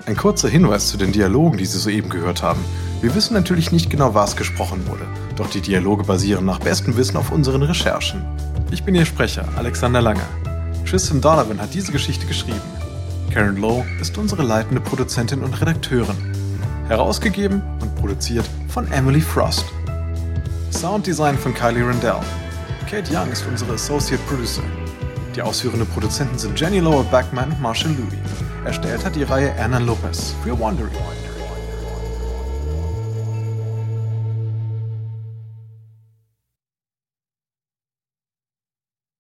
Ein 0.06 0.16
kurzer 0.16 0.50
Hinweis 0.50 0.90
zu 0.90 0.98
den 0.98 1.12
Dialogen, 1.12 1.58
die 1.58 1.66
Sie 1.66 1.80
soeben 1.80 2.12
gehört 2.12 2.44
haben. 2.44 2.64
Wir 3.02 3.16
wissen 3.16 3.34
natürlich 3.34 3.72
nicht 3.72 3.90
genau, 3.90 4.14
was 4.14 4.36
gesprochen 4.36 4.86
wurde, 4.86 5.08
doch 5.36 5.50
die 5.50 5.62
Dialoge 5.62 6.04
basieren 6.04 6.46
nach 6.46 6.60
bestem 6.60 6.96
Wissen 6.96 7.18
auf 7.18 7.32
unseren 7.32 7.64
Recherchen. 7.64 8.24
Ich 8.70 8.84
bin 8.84 8.94
Ihr 8.94 9.08
Sprecher, 9.08 9.50
Alexander 9.56 10.04
Lange. 10.04 10.22
Tristan 10.88 11.22
Donovan 11.22 11.60
hat 11.60 11.74
diese 11.74 11.92
Geschichte 11.92 12.28
geschrieben. 12.28 12.62
Karen 13.34 13.58
Lowe 13.58 13.84
ist 14.00 14.16
unsere 14.16 14.44
leitende 14.44 14.80
Produzentin 14.80 15.42
und 15.42 15.60
Redakteurin. 15.60 16.18
Herausgegeben 16.88 17.64
und 17.82 17.96
produziert 17.96 18.48
von 18.68 18.92
Emily 18.92 19.22
Frost. 19.22 19.66
Sounddesign 20.72 21.38
von 21.38 21.54
Kylie 21.54 21.88
Rendell. 21.88 22.20
Kate 22.90 23.14
Young 23.14 23.32
ist 23.32 23.46
unsere 23.48 23.74
Associate 23.74 24.22
Producer. 24.28 24.64
Die 25.36 25.42
ausführenden 25.42 25.88
Produzenten 25.88 26.38
sind 26.38 26.60
Jenny 26.60 26.80
Lower 26.80 27.04
Backman 27.04 27.52
und 27.52 27.62
Marshall 27.62 27.92
Louis. 27.92 28.20
Erstellt 28.66 29.06
hat 29.06 29.16
die 29.16 29.24
Reihe 29.24 29.54
Anna 29.60 29.78
Lopez 29.80 30.34
für 30.44 30.60
Wandering. 30.60 30.92